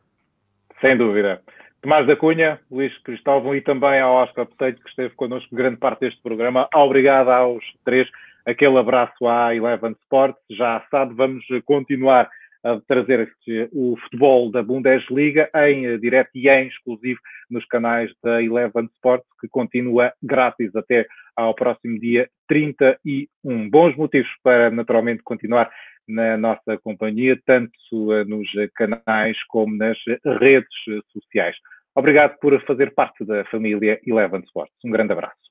[0.81, 1.43] Sem dúvida.
[1.83, 6.01] Tomás da Cunha, Luís Cristóvão e também ao Oscar Peteito, que esteve connosco grande parte
[6.01, 6.69] deste programa.
[6.75, 8.07] Obrigado aos três.
[8.45, 10.43] Aquele abraço à Eleven Sports.
[10.51, 12.29] Já sabe, vamos continuar
[12.63, 13.33] a trazer
[13.73, 17.19] o futebol da Bundesliga em direto e em exclusivo
[17.51, 23.71] nos canais da Eleven Sports, que continua grátis até ao próximo dia 31.
[23.71, 25.71] Bons motivos para, naturalmente, continuar
[26.11, 29.99] na nossa companhia, tanto eh, nos canais como nas
[30.41, 30.69] redes
[31.13, 31.57] sociais.
[31.95, 34.75] Obrigado por fazer parte da família Eleven Sports.
[34.85, 35.50] Um grande abraço.